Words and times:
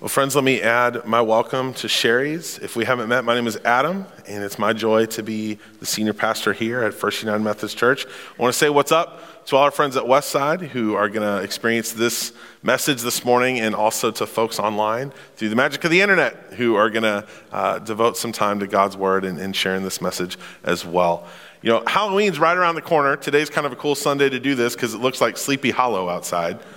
Well, 0.00 0.08
friends, 0.08 0.36
let 0.36 0.44
me 0.44 0.62
add 0.62 1.04
my 1.06 1.20
welcome 1.20 1.74
to 1.74 1.88
Sherry's. 1.88 2.60
If 2.60 2.76
we 2.76 2.84
haven't 2.84 3.08
met, 3.08 3.24
my 3.24 3.34
name 3.34 3.48
is 3.48 3.56
Adam, 3.64 4.06
and 4.28 4.44
it's 4.44 4.56
my 4.56 4.72
joy 4.72 5.06
to 5.06 5.24
be 5.24 5.58
the 5.80 5.86
senior 5.86 6.12
pastor 6.12 6.52
here 6.52 6.84
at 6.84 6.94
First 6.94 7.20
United 7.20 7.42
Methodist 7.42 7.76
Church. 7.76 8.06
I 8.06 8.40
want 8.40 8.52
to 8.52 8.56
say 8.56 8.68
what's 8.68 8.92
up 8.92 9.44
to 9.46 9.56
all 9.56 9.64
our 9.64 9.72
friends 9.72 9.96
at 9.96 10.04
Westside 10.04 10.68
who 10.68 10.94
are 10.94 11.08
going 11.08 11.26
to 11.26 11.42
experience 11.42 11.90
this 11.90 12.32
message 12.62 13.02
this 13.02 13.24
morning, 13.24 13.58
and 13.58 13.74
also 13.74 14.12
to 14.12 14.24
folks 14.24 14.60
online 14.60 15.12
through 15.34 15.48
the 15.48 15.56
magic 15.56 15.82
of 15.82 15.90
the 15.90 16.00
internet 16.00 16.36
who 16.52 16.76
are 16.76 16.90
going 16.90 17.02
to 17.02 17.26
uh, 17.50 17.80
devote 17.80 18.16
some 18.16 18.30
time 18.30 18.60
to 18.60 18.68
God's 18.68 18.96
Word 18.96 19.24
and, 19.24 19.40
and 19.40 19.56
sharing 19.56 19.82
this 19.82 20.00
message 20.00 20.38
as 20.62 20.86
well. 20.86 21.26
You 21.60 21.70
know, 21.70 21.82
Halloween's 21.88 22.38
right 22.38 22.56
around 22.56 22.76
the 22.76 22.82
corner. 22.82 23.16
Today's 23.16 23.50
kind 23.50 23.66
of 23.66 23.72
a 23.72 23.76
cool 23.76 23.96
Sunday 23.96 24.28
to 24.28 24.38
do 24.38 24.54
this 24.54 24.76
because 24.76 24.94
it 24.94 24.98
looks 24.98 25.20
like 25.20 25.36
Sleepy 25.36 25.72
Hollow 25.72 26.08
outside. 26.08 26.60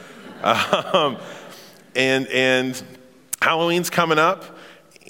Um, 0.43 1.19
and, 1.95 2.27
and 2.29 2.81
Halloween's 3.41 3.89
coming 3.89 4.19
up, 4.19 4.43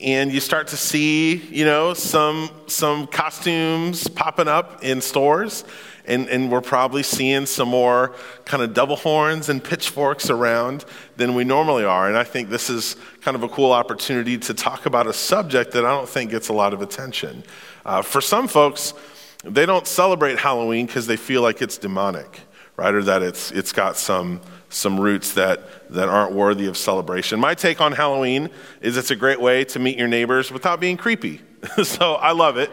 and 0.01 0.31
you 0.31 0.39
start 0.39 0.69
to 0.69 0.77
see, 0.77 1.35
you 1.35 1.65
know, 1.65 1.93
some, 1.93 2.49
some 2.67 3.05
costumes 3.07 4.07
popping 4.07 4.47
up 4.47 4.83
in 4.83 5.01
stores. 5.01 5.65
And, 6.05 6.29
and 6.29 6.49
we're 6.49 6.61
probably 6.61 7.03
seeing 7.03 7.45
some 7.45 7.67
more 7.67 8.15
kind 8.45 8.63
of 8.63 8.73
devil 8.73 8.95
horns 8.95 9.49
and 9.49 9.63
pitchforks 9.63 10.29
around 10.29 10.85
than 11.17 11.35
we 11.35 11.43
normally 11.43 11.83
are. 11.83 12.07
And 12.07 12.17
I 12.17 12.23
think 12.23 12.49
this 12.49 12.69
is 12.69 12.95
kind 13.21 13.35
of 13.35 13.43
a 13.43 13.49
cool 13.49 13.71
opportunity 13.71 14.37
to 14.39 14.53
talk 14.53 14.85
about 14.85 15.05
a 15.05 15.13
subject 15.13 15.73
that 15.73 15.85
I 15.85 15.89
don't 15.89 16.09
think 16.09 16.31
gets 16.31 16.49
a 16.49 16.53
lot 16.53 16.73
of 16.73 16.81
attention. 16.81 17.43
Uh, 17.85 18.01
for 18.01 18.19
some 18.19 18.47
folks, 18.47 18.95
they 19.43 19.65
don't 19.65 19.85
celebrate 19.85 20.39
Halloween 20.39 20.87
because 20.87 21.05
they 21.05 21.17
feel 21.17 21.43
like 21.43 21.61
it's 21.61 21.77
demonic, 21.77 22.39
right? 22.77 22.93
Or 22.93 23.03
that 23.03 23.21
it's, 23.21 23.51
it's 23.51 23.71
got 23.71 23.95
some 23.95 24.41
some 24.71 24.99
roots 24.99 25.33
that, 25.33 25.89
that 25.91 26.09
aren't 26.09 26.33
worthy 26.33 26.65
of 26.65 26.77
celebration. 26.77 27.39
My 27.39 27.53
take 27.53 27.81
on 27.81 27.91
Halloween 27.91 28.49
is 28.81 28.97
it's 28.97 29.11
a 29.11 29.15
great 29.15 29.39
way 29.39 29.65
to 29.65 29.79
meet 29.79 29.97
your 29.97 30.07
neighbors 30.07 30.51
without 30.51 30.79
being 30.79 30.97
creepy. 30.97 31.41
so 31.83 32.13
I 32.15 32.31
love 32.31 32.57
it. 32.57 32.71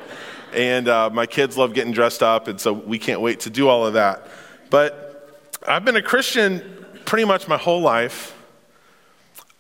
And 0.55 0.89
uh, 0.89 1.11
my 1.11 1.27
kids 1.27 1.59
love 1.59 1.75
getting 1.75 1.93
dressed 1.93 2.23
up, 2.23 2.49
and 2.49 2.59
so 2.59 2.73
we 2.73 2.99
can't 2.99 3.21
wait 3.21 3.41
to 3.41 3.51
do 3.51 3.69
all 3.69 3.87
of 3.87 3.95
that. 3.95 4.27
But 4.71 5.55
I've 5.67 5.85
been 5.85 5.97
a 5.97 6.03
Christian 6.03 6.63
pretty 7.05 7.25
much 7.25 7.49
my 7.49 7.59
whole 7.59 7.83
life. 7.83 8.35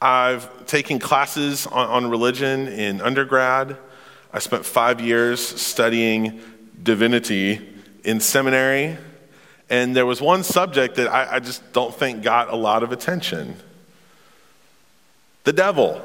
I've 0.00 0.66
taken 0.66 0.98
classes 0.98 1.66
on, 1.66 2.04
on 2.04 2.10
religion 2.10 2.68
in 2.68 3.00
undergrad. 3.00 3.76
I 4.32 4.38
spent 4.38 4.64
five 4.64 5.00
years 5.00 5.44
studying 5.44 6.40
divinity 6.82 7.66
in 8.04 8.20
seminary. 8.20 8.96
And 9.70 9.94
there 9.94 10.06
was 10.06 10.20
one 10.20 10.42
subject 10.42 10.94
that 10.96 11.08
I, 11.08 11.36
I 11.36 11.40
just 11.40 11.72
don't 11.72 11.94
think 11.94 12.22
got 12.22 12.48
a 12.48 12.56
lot 12.56 12.82
of 12.82 12.92
attention 12.92 13.56
the 15.44 15.52
devil. 15.54 16.02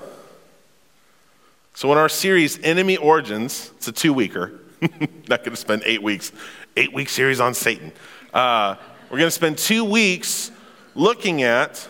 So, 1.74 1.92
in 1.92 1.98
our 1.98 2.08
series, 2.08 2.58
Enemy 2.64 2.96
Origins, 2.96 3.72
it's 3.76 3.90
a 3.90 3.92
two 3.92 4.14
weeker. 4.14 4.60
Not 4.82 5.40
going 5.40 5.52
to 5.52 5.58
spend 5.58 5.84
eight 5.86 6.02
weeks, 6.02 6.32
eight 6.78 6.94
week 6.94 7.10
series 7.10 7.42
on 7.42 7.54
Satan. 7.54 7.92
Uh, 8.34 8.76
we're 9.10 9.18
going 9.18 9.28
to 9.28 9.32
spend 9.32 9.58
two 9.58 9.84
weeks 9.84 10.50
looking 10.96 11.44
at 11.44 11.86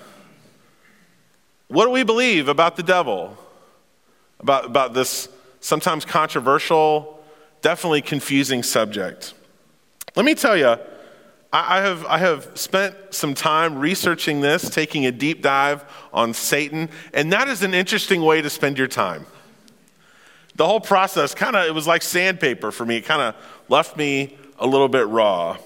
what 1.67 1.85
do 1.85 1.91
we 1.91 2.03
believe 2.03 2.47
about 2.47 2.75
the 2.75 2.81
devil, 2.81 3.37
about, 4.39 4.65
about 4.65 4.93
this 4.95 5.29
sometimes 5.59 6.05
controversial, 6.05 7.23
definitely 7.61 8.01
confusing 8.01 8.63
subject. 8.63 9.33
Let 10.15 10.25
me 10.25 10.33
tell 10.33 10.57
you, 10.57 10.77
I 11.55 11.81
have, 11.81 12.03
I 12.07 12.17
have 12.17 12.49
spent 12.55 12.95
some 13.11 13.35
time 13.35 13.77
researching 13.77 14.41
this, 14.41 14.67
taking 14.71 15.05
a 15.05 15.11
deep 15.11 15.43
dive 15.43 15.85
on 16.11 16.33
Satan, 16.33 16.89
and 17.13 17.31
that 17.31 17.47
is 17.47 17.61
an 17.61 17.75
interesting 17.75 18.23
way 18.23 18.41
to 18.41 18.49
spend 18.49 18.79
your 18.79 18.87
time. 18.87 19.27
The 20.55 20.65
whole 20.65 20.79
process 20.79 21.35
kind 21.35 21.55
of, 21.55 21.67
it 21.67 21.73
was 21.75 21.85
like 21.85 22.01
sandpaper 22.01 22.71
for 22.71 22.85
me. 22.85 22.97
It 22.97 23.05
kind 23.05 23.21
of 23.21 23.35
left 23.69 23.95
me 23.97 24.35
a 24.57 24.65
little 24.65 24.87
bit 24.87 25.07
raw. 25.07 25.57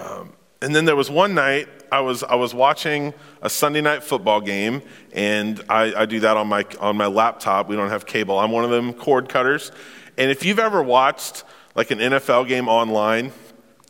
Um, 0.00 0.32
and 0.60 0.74
then 0.74 0.86
there 0.86 0.96
was 0.96 1.08
one 1.08 1.34
night 1.34 1.68
I 1.92 2.00
was, 2.00 2.24
I 2.24 2.34
was 2.34 2.52
watching 2.52 3.14
a 3.42 3.48
Sunday 3.48 3.80
night 3.80 4.02
football 4.02 4.40
game, 4.40 4.82
and 5.12 5.62
I, 5.68 6.02
I 6.02 6.06
do 6.06 6.18
that 6.20 6.36
on 6.36 6.48
my, 6.48 6.66
on 6.80 6.96
my 6.96 7.06
laptop. 7.06 7.68
We 7.68 7.76
don't 7.76 7.90
have 7.90 8.06
cable. 8.06 8.40
I'm 8.40 8.50
one 8.50 8.64
of 8.64 8.70
them 8.70 8.92
cord 8.92 9.28
cutters. 9.28 9.70
And 10.18 10.32
if 10.32 10.44
you've 10.44 10.58
ever 10.58 10.82
watched 10.82 11.44
like 11.76 11.92
an 11.92 11.98
NFL 11.98 12.48
game 12.48 12.68
online, 12.68 13.30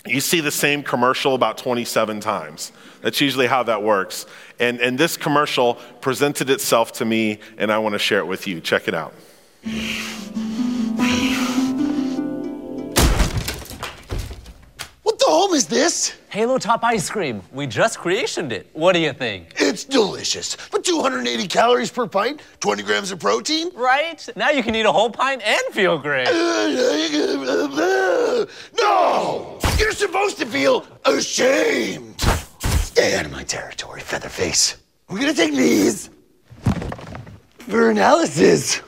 you 0.09 0.21
see 0.21 0.41
the 0.41 0.51
same 0.51 0.83
commercial 0.83 1.35
about 1.35 1.59
27 1.59 2.21
times. 2.21 2.73
That's 3.03 3.21
usually 3.21 3.47
how 3.47 3.63
that 3.65 3.83
works. 3.83 4.27
And, 4.59 4.81
and 4.81 4.99
this 4.99 5.17
commercial 5.17 5.75
presented 6.01 6.51
itself 6.51 6.93
to 6.95 7.05
me, 7.05 7.39
and 7.59 7.71
I 7.71 7.79
want 7.79 7.95
to 7.95 7.99
share 7.99 8.19
it 8.19 8.27
with 8.27 8.47
you. 8.47 8.61
Check 8.61 8.89
it 8.89 8.95
out. 8.95 9.13
Home 15.39 15.53
is 15.53 15.67
this? 15.67 16.15
Halo 16.31 16.57
Top 16.57 16.83
Ice 16.83 17.11
Cream. 17.11 17.43
We 17.53 17.67
just 17.67 17.99
creationed 17.99 18.53
it. 18.53 18.71
What 18.73 18.95
do 18.95 19.01
you 19.01 19.13
think? 19.13 19.53
It's 19.59 19.85
delicious. 19.85 20.57
But 20.73 20.83
280 20.83 21.47
calories 21.47 21.91
per 21.91 22.07
pint, 22.07 22.41
20 22.61 22.83
grams 22.83 23.13
of 23.13 23.21
protein? 23.21 23.71
Right? 23.75 24.27
Now 24.35 24.49
you 24.49 24.63
can 24.63 24.75
eat 24.75 24.87
a 24.87 24.93
whole 24.93 25.11
pint 25.11 25.43
and 25.47 25.61
feel 25.73 25.99
great. 25.99 26.29
No! 28.79 29.59
You're 29.79 29.93
supposed 29.93 30.39
to 30.39 30.47
feel 30.47 30.87
ashamed. 31.05 32.19
Stay 32.21 33.19
out 33.19 33.27
of 33.27 33.33
my 33.33 33.43
territory, 33.43 34.01
Featherface. 34.01 34.77
We're 35.11 35.21
gonna 35.21 35.35
take 35.35 35.55
these 35.55 36.09
for 37.69 37.91
analysis. 37.91 38.81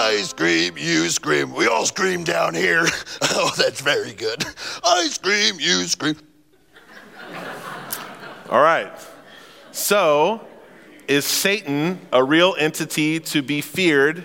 I 0.00 0.22
scream, 0.22 0.78
you 0.78 1.08
scream, 1.08 1.52
we 1.52 1.66
all 1.66 1.84
scream 1.84 2.22
down 2.22 2.54
here. 2.54 2.86
Oh, 3.40 3.52
that's 3.56 3.80
very 3.80 4.14
good. 4.14 4.44
I 4.84 5.06
scream, 5.08 5.56
you 5.58 5.82
scream. 5.84 6.16
All 8.48 8.60
right. 8.60 8.92
So, 9.72 10.40
is 11.08 11.24
Satan 11.24 12.00
a 12.12 12.22
real 12.22 12.54
entity 12.58 13.20
to 13.20 13.42
be 13.42 13.60
feared, 13.60 14.24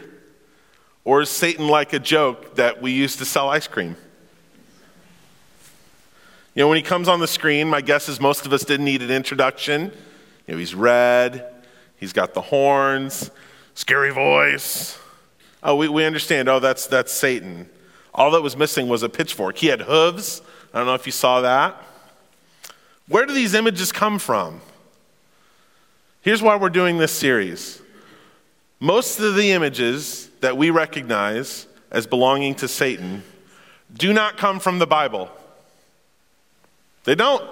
or 1.03 1.22
is 1.22 1.29
Satan 1.29 1.67
like 1.67 1.94
a 1.94 2.00
joke 2.00 2.55
that 2.55 2.81
we 2.81 2.91
use 2.91 3.16
to 3.17 3.25
sell 3.25 3.50
ice 3.50 3.67
cream? 3.67 3.95
You 6.55 6.63
know, 6.63 6.67
when 6.69 6.78
he 6.78 6.84
comes 6.84 7.07
on 7.07 7.19
the 7.19 7.28
screen, 7.28 7.67
my 7.67 7.81
guess 7.81 8.07
is 8.07 8.19
most 8.19 8.45
of 8.45 8.53
us 8.53 8.63
didn't 8.63 8.85
need 8.85 9.01
an 9.01 9.11
introduction. 9.11 9.91
You 10.47 10.53
know, 10.53 10.57
he's 10.57 10.75
red, 10.75 11.51
he's 11.97 12.13
got 12.13 12.34
the 12.35 12.41
horns, 12.41 13.31
scary 13.73 14.11
voice. 14.11 15.00
Oh, 15.63 15.75
we, 15.75 15.88
we 15.88 16.03
understand. 16.03 16.50
Oh, 16.50 16.59
that's, 16.59 16.88
that's 16.88 17.12
Satan. 17.12 17.69
All 18.13 18.31
that 18.31 18.41
was 18.41 18.57
missing 18.57 18.90
was 18.90 19.01
a 19.01 19.09
pitchfork. 19.09 19.57
He 19.57 19.68
had 19.68 19.81
hooves. 19.81 20.41
I 20.74 20.78
don't 20.78 20.88
know 20.88 20.94
if 20.94 21.06
you 21.06 21.12
saw 21.12 21.41
that. 21.41 21.81
Where 23.07 23.25
do 23.25 23.34
these 23.34 23.53
images 23.53 23.91
come 23.91 24.19
from? 24.19 24.62
Here's 26.22 26.41
why 26.41 26.56
we're 26.56 26.69
doing 26.69 26.97
this 26.97 27.12
series. 27.12 27.81
Most 28.79 29.19
of 29.19 29.35
the 29.35 29.52
images 29.52 30.29
that 30.41 30.57
we 30.57 30.69
recognize 30.69 31.68
as 31.91 32.07
belonging 32.07 32.56
to 32.56 32.68
Satan 32.68 33.23
do 33.94 34.13
not 34.13 34.38
come 34.38 34.59
from 34.59 34.79
the 34.79 34.88
Bible. 34.88 35.29
They 37.03 37.16
don't. 37.16 37.44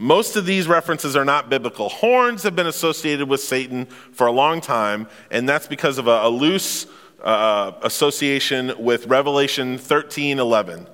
Most 0.00 0.34
of 0.36 0.46
these 0.46 0.66
references 0.66 1.14
are 1.14 1.26
not 1.26 1.50
biblical. 1.50 1.90
Horns 1.90 2.42
have 2.44 2.56
been 2.56 2.66
associated 2.66 3.28
with 3.28 3.42
Satan 3.42 3.84
for 3.84 4.26
a 4.26 4.32
long 4.32 4.62
time, 4.62 5.06
and 5.30 5.46
that's 5.46 5.66
because 5.66 5.98
of 5.98 6.06
a, 6.06 6.22
a 6.22 6.30
loose 6.30 6.86
uh, 7.22 7.72
association 7.82 8.72
with 8.78 9.08
Revelation 9.08 9.76
13 9.76 10.38
11. 10.38 10.86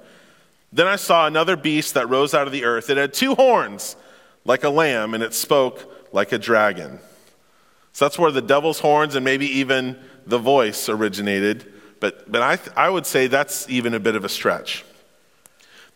Then 0.73 0.89
I 0.89 0.97
saw 0.97 1.29
another 1.29 1.55
beast 1.55 1.95
that 1.95 2.09
rose 2.09 2.35
out 2.35 2.49
of 2.49 2.53
the 2.53 2.65
earth. 2.65 2.91
It 2.91 2.97
had 2.97 3.15
two 3.15 3.37
horns 3.37 3.95
like 4.45 4.65
a 4.65 4.71
lamb, 4.71 5.15
and 5.15 5.23
it 5.23 5.35
spoke 5.35 5.89
like 6.13 6.33
a 6.33 6.39
dragon. 6.39 6.99
So 7.93 8.07
that's 8.07 8.19
where 8.19 8.33
the 8.33 8.43
devil's 8.43 8.81
horns 8.81 9.15
and 9.15 9.25
maybe 9.25 9.47
even 9.47 9.97
the 10.27 10.39
voice 10.39 10.89
originated. 10.89 11.73
But, 12.01 12.31
but 12.31 12.43
I, 12.43 12.87
I 12.87 12.91
would 12.91 13.07
say 13.07 13.29
that's 13.29 13.71
even 13.71 13.95
a 13.95 14.01
bit 14.01 14.17
of 14.17 14.25
a 14.25 14.29
stretch. 14.29 14.85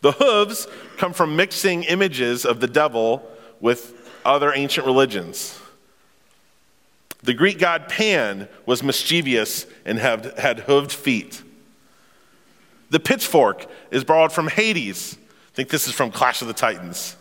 The 0.01 0.11
hooves 0.13 0.67
come 0.97 1.13
from 1.13 1.35
mixing 1.35 1.83
images 1.83 2.45
of 2.45 2.59
the 2.59 2.67
devil 2.67 3.23
with 3.59 3.93
other 4.25 4.51
ancient 4.53 4.85
religions. 4.85 5.59
The 7.23 7.33
Greek 7.35 7.59
god 7.59 7.87
Pan 7.87 8.47
was 8.65 8.81
mischievous 8.81 9.67
and 9.85 9.99
had, 9.99 10.37
had 10.39 10.65
hooved 10.65 10.91
feet. 10.91 11.43
The 12.89 12.99
pitchfork 12.99 13.67
is 13.91 14.03
borrowed 14.03 14.31
from 14.31 14.47
Hades. 14.47 15.17
I 15.19 15.55
think 15.55 15.69
this 15.69 15.87
is 15.87 15.93
from 15.93 16.11
Clash 16.11 16.41
of 16.41 16.47
the 16.47 16.53
Titans. 16.53 17.15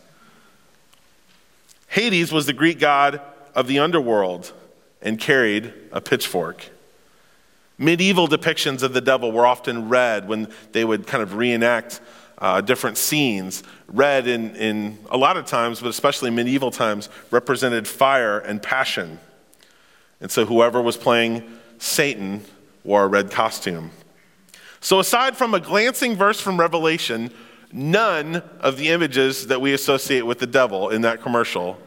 Hades 1.88 2.32
was 2.32 2.46
the 2.46 2.52
Greek 2.52 2.78
god 2.78 3.20
of 3.54 3.66
the 3.66 3.78
underworld 3.78 4.52
and 5.02 5.18
carried 5.18 5.72
a 5.92 6.00
pitchfork. 6.00 6.70
Medieval 7.76 8.28
depictions 8.28 8.82
of 8.82 8.92
the 8.92 9.00
devil 9.00 9.32
were 9.32 9.46
often 9.46 9.88
red 9.88 10.28
when 10.28 10.52
they 10.72 10.84
would 10.84 11.06
kind 11.06 11.22
of 11.22 11.34
reenact 11.34 12.00
uh, 12.40 12.60
different 12.60 12.96
scenes. 12.96 13.62
Red, 13.88 14.26
in, 14.26 14.56
in 14.56 14.98
a 15.10 15.16
lot 15.16 15.36
of 15.36 15.46
times, 15.46 15.80
but 15.80 15.88
especially 15.88 16.30
medieval 16.30 16.70
times, 16.70 17.08
represented 17.30 17.86
fire 17.86 18.38
and 18.38 18.62
passion. 18.62 19.18
And 20.20 20.30
so 20.30 20.46
whoever 20.46 20.80
was 20.80 20.96
playing 20.96 21.42
Satan 21.78 22.42
wore 22.84 23.04
a 23.04 23.08
red 23.08 23.30
costume. 23.30 23.90
So, 24.80 24.98
aside 24.98 25.36
from 25.36 25.52
a 25.52 25.60
glancing 25.60 26.16
verse 26.16 26.40
from 26.40 26.58
Revelation, 26.58 27.30
none 27.72 28.36
of 28.60 28.78
the 28.78 28.88
images 28.88 29.48
that 29.48 29.60
we 29.60 29.74
associate 29.74 30.22
with 30.22 30.38
the 30.38 30.46
devil 30.46 30.88
in 30.88 31.02
that 31.02 31.20
commercial 31.20 31.78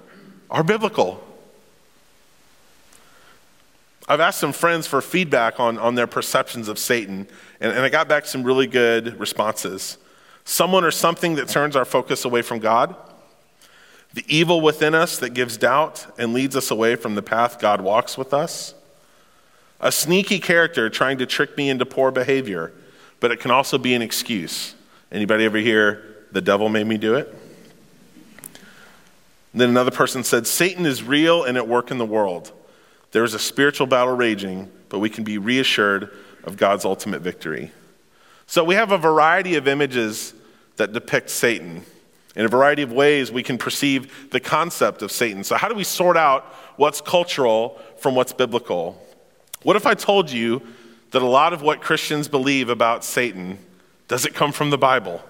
are 0.52 0.64
biblical. 0.64 1.24
I've 4.08 4.20
asked 4.20 4.40
some 4.40 4.54
friends 4.54 4.86
for 4.86 5.02
feedback 5.02 5.60
on, 5.60 5.78
on 5.80 5.96
their 5.96 6.08
perceptions 6.08 6.68
of 6.68 6.78
Satan, 6.78 7.28
and, 7.60 7.72
and 7.72 7.82
I 7.82 7.90
got 7.90 8.08
back 8.08 8.26
some 8.26 8.44
really 8.44 8.68
good 8.68 9.20
responses. 9.20 9.98
Someone 10.46 10.84
or 10.84 10.92
something 10.92 11.36
that 11.36 11.48
turns 11.48 11.76
our 11.76 11.86
focus 11.86 12.26
away 12.26 12.42
from 12.42 12.60
God, 12.60 12.96
the 14.14 14.26
evil 14.28 14.62
within 14.62 14.94
us 14.94 15.18
that 15.20 15.32
gives 15.32 15.58
doubt 15.58 16.06
and 16.18 16.34
leads 16.34 16.56
us 16.56 16.70
away 16.70 16.96
from 16.96 17.16
the 17.16 17.22
path 17.22 17.60
God 17.60 17.82
walks 17.82 18.18
with 18.18 18.34
us, 18.34 18.76
a 19.80 19.92
sneaky 19.92 20.40
character 20.40 20.90
trying 20.90 21.18
to 21.18 21.26
trick 21.26 21.58
me 21.58 21.70
into 21.70 21.86
poor 21.86 22.12
behavior, 22.12 22.72
but 23.20 23.32
it 23.32 23.40
can 23.40 23.52
also 23.52 23.78
be 23.78 23.94
an 23.94 24.02
excuse. 24.02 24.76
Anybody 25.12 25.46
ever 25.46 25.58
hear, 25.58 26.04
the 26.32 26.42
devil 26.42 26.70
made 26.70 26.88
me 26.88 26.98
do 26.98 27.16
it? 27.16 27.28
And 29.52 29.62
then 29.62 29.70
another 29.70 29.92
person 29.92 30.24
said, 30.24 30.48
Satan 30.48 30.86
is 30.86 31.04
real 31.04 31.44
and 31.44 31.58
at 31.58 31.68
work 31.68 31.92
in 31.92 32.00
the 32.00 32.06
world. 32.06 32.52
There 33.12 33.24
is 33.24 33.36
a 33.36 33.40
spiritual 33.40 33.86
battle 33.86 34.16
raging, 34.16 34.72
but 34.90 35.00
we 35.00 35.10
can 35.10 35.24
be 35.24 35.38
reassured 35.38 36.10
of 36.44 36.58
God's 36.58 36.86
ultimate 36.86 37.22
victory. 37.22 37.72
So 38.48 38.64
we 38.64 38.76
have 38.76 38.92
a 38.92 38.98
variety 38.98 39.56
of 39.56 39.68
images 39.68 40.34
that 40.78 40.94
depict 40.94 41.30
Satan. 41.30 41.84
In 42.36 42.46
a 42.46 42.50
variety 42.50 42.82
of 42.82 42.92
ways, 42.92 43.32
we 43.32 43.44
can 43.44 43.58
perceive 43.58 44.30
the 44.32 44.40
concept 44.40 45.02
of 45.02 45.12
Satan. 45.12 45.44
So, 45.44 45.56
how 45.56 45.70
do 45.70 45.76
we 45.76 45.84
sort 45.84 46.18
out 46.18 46.46
what's 46.78 47.00
cultural 47.00 47.80
from 47.98 48.16
what's 48.16 48.34
biblical? 48.34 49.00
What 49.62 49.76
if 49.76 49.86
I 49.86 49.94
told 49.94 50.32
you 50.32 50.62
that 51.12 51.22
a 51.22 51.28
lot 51.28 51.54
of 51.54 51.62
what 51.62 51.82
Christians 51.82 52.28
believe 52.28 52.70
about 52.70 53.04
Satan 53.04 53.60
does 54.08 54.26
it 54.26 54.34
come 54.34 54.52
from 54.52 54.70
the 54.70 54.78
Bible? 54.78 55.22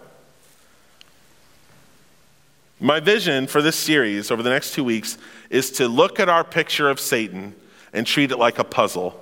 My 2.80 3.00
vision 3.00 3.48
for 3.48 3.62
this 3.62 3.76
series 3.76 4.32
over 4.32 4.42
the 4.42 4.50
next 4.50 4.74
two 4.74 4.84
weeks 4.84 5.18
is 5.50 5.72
to 5.72 5.88
look 5.88 6.20
at 6.20 6.28
our 6.28 6.44
picture 6.44 6.90
of 6.90 7.00
Satan 7.00 7.56
and 7.94 8.08
treat 8.08 8.32
it 8.32 8.38
like 8.38 8.60
a 8.60 8.64
puzzle 8.64 9.22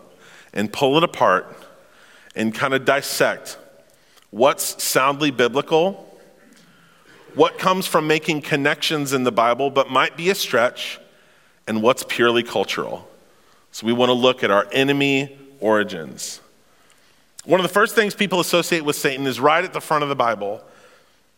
and 0.53 0.71
pull 0.71 0.97
it 0.97 1.03
apart 1.03 1.55
and 2.35 2.55
kind 2.55 2.73
of 2.73 2.85
dissect 2.85 3.57
what's 4.31 4.81
soundly 4.83 5.29
biblical, 5.29 6.07
what 7.35 7.59
comes 7.59 7.85
from 7.85 8.07
making 8.07 8.41
connections 8.41 9.13
in 9.13 9.23
the 9.23 9.31
Bible 9.31 9.69
but 9.69 9.89
might 9.89 10.17
be 10.17 10.29
a 10.29 10.35
stretch, 10.35 10.99
and 11.67 11.81
what's 11.81 12.03
purely 12.07 12.43
cultural. 12.43 13.07
So 13.71 13.85
we 13.85 13.93
want 13.93 14.09
to 14.09 14.13
look 14.13 14.43
at 14.43 14.51
our 14.51 14.67
enemy 14.71 15.37
origins. 15.59 16.41
One 17.45 17.59
of 17.59 17.63
the 17.63 17.73
first 17.73 17.95
things 17.95 18.13
people 18.13 18.39
associate 18.39 18.83
with 18.83 18.95
Satan 18.95 19.25
is 19.25 19.39
right 19.39 19.63
at 19.63 19.73
the 19.73 19.79
front 19.79 20.03
of 20.03 20.09
the 20.09 20.15
Bible. 20.15 20.61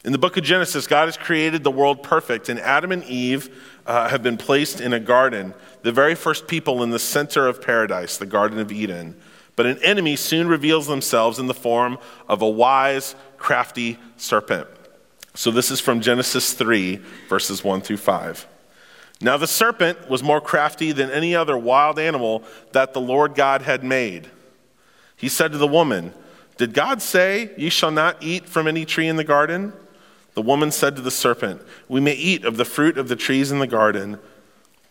In 0.03 0.11
the 0.11 0.17
book 0.17 0.35
of 0.35 0.43
Genesis, 0.43 0.87
God 0.87 1.05
has 1.05 1.15
created 1.15 1.63
the 1.63 1.71
world 1.71 2.03
perfect, 2.03 2.49
and 2.49 2.59
Adam 2.59 2.91
and 2.91 3.03
Eve 3.05 3.55
uh, 3.85 4.09
have 4.09 4.21
been 4.21 4.37
placed 4.37 4.81
in 4.81 4.91
a 4.93 4.99
garden, 4.99 5.53
the 5.83 5.91
very 5.91 6.15
first 6.15 6.47
people 6.47 6.83
in 6.83 6.89
the 6.89 6.99
center 6.99 7.47
of 7.47 7.61
paradise, 7.61 8.17
the 8.17 8.25
Garden 8.25 8.59
of 8.59 8.71
Eden. 8.71 9.15
But 9.55 9.65
an 9.65 9.77
enemy 9.83 10.15
soon 10.15 10.47
reveals 10.47 10.87
themselves 10.87 11.39
in 11.39 11.47
the 11.47 11.53
form 11.53 11.97
of 12.27 12.41
a 12.41 12.49
wise, 12.49 13.15
crafty 13.37 13.97
serpent. 14.17 14.67
So 15.35 15.51
this 15.51 15.71
is 15.71 15.79
from 15.79 16.01
Genesis 16.01 16.53
3, 16.53 16.99
verses 17.29 17.63
1 17.63 17.81
through 17.81 17.97
5. 17.97 18.47
Now 19.21 19.37
the 19.37 19.47
serpent 19.47 20.09
was 20.09 20.21
more 20.21 20.41
crafty 20.41 20.91
than 20.91 21.09
any 21.09 21.35
other 21.35 21.57
wild 21.57 21.97
animal 21.97 22.43
that 22.71 22.93
the 22.93 23.01
Lord 23.01 23.35
God 23.35 23.61
had 23.61 23.83
made. 23.83 24.29
He 25.15 25.29
said 25.29 25.51
to 25.53 25.57
the 25.57 25.67
woman, 25.67 26.13
Did 26.57 26.73
God 26.73 27.01
say, 27.01 27.51
You 27.57 27.69
shall 27.69 27.91
not 27.91 28.21
eat 28.21 28.47
from 28.47 28.67
any 28.67 28.85
tree 28.85 29.07
in 29.07 29.15
the 29.15 29.23
garden? 29.23 29.73
The 30.33 30.41
woman 30.41 30.71
said 30.71 30.95
to 30.95 31.01
the 31.01 31.11
serpent, 31.11 31.61
We 31.87 32.01
may 32.01 32.13
eat 32.13 32.43
of 32.43 32.57
the 32.57 32.65
fruit 32.65 32.97
of 32.97 33.07
the 33.07 33.15
trees 33.15 33.51
in 33.51 33.59
the 33.59 33.67
garden. 33.67 34.19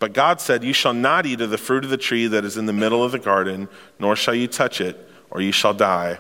But 0.02 0.14
God 0.14 0.40
said, 0.40 0.64
You 0.64 0.72
shall 0.72 0.94
not 0.94 1.26
eat 1.26 1.40
of 1.42 1.50
the 1.50 1.56
fruit 1.56 1.84
of 1.84 1.90
the 1.90 1.96
tree 1.96 2.26
that 2.26 2.44
is 2.44 2.56
in 2.56 2.66
the 2.66 2.72
middle 2.72 3.04
of 3.04 3.12
the 3.12 3.20
garden, 3.20 3.68
nor 4.00 4.16
shall 4.16 4.34
you 4.34 4.48
touch 4.48 4.80
it, 4.80 5.08
or 5.30 5.40
you 5.40 5.52
shall 5.52 5.74
die. 5.74 6.18